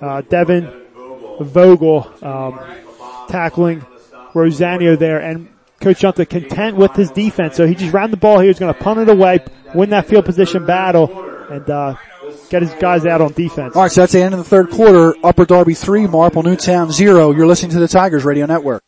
uh, 0.01 0.23
Devin 0.23 0.87
Vogel, 1.41 2.11
um, 2.23 2.59
tackling 3.29 3.85
Rosanio 4.35 4.99
there. 4.99 5.21
And 5.21 5.49
Coach 5.81 6.01
Junta 6.01 6.27
content 6.27 6.77
with 6.77 6.93
his 6.95 7.11
defense, 7.11 7.57
so 7.57 7.67
he 7.67 7.75
just 7.75 7.93
ran 7.93 8.11
the 8.11 8.17
ball 8.17 8.39
here. 8.39 8.49
He's 8.49 8.59
going 8.59 8.73
to 8.73 8.81
punt 8.81 9.01
it 9.01 9.09
away, 9.09 9.41
win 9.75 9.91
that 9.91 10.07
field 10.07 10.25
position 10.25 10.67
battle, 10.67 11.09
and 11.51 11.69
uh, 11.69 11.97
get 12.51 12.63
his 12.63 12.73
guys 12.75 13.07
out 13.07 13.21
on 13.21 13.33
defense. 13.33 13.77
All 13.77 13.83
right, 13.83 13.91
so 13.91 14.03
that's 14.03 14.13
the 14.13 14.23
end 14.23 14.35
of 14.35 14.39
the 14.39 14.45
third 14.45 14.71
quarter. 14.71 15.15
Upper 15.25 15.45
Darby 15.45 15.75
three, 15.75 16.07
Marple 16.07 16.43
Newtown 16.43 16.91
zero. 16.93 17.31
You're 17.31 17.47
listening 17.47 17.73
to 17.73 17.79
the 17.79 17.89
Tigers 17.89 18.25
Radio 18.25 18.47
Network. 18.47 18.83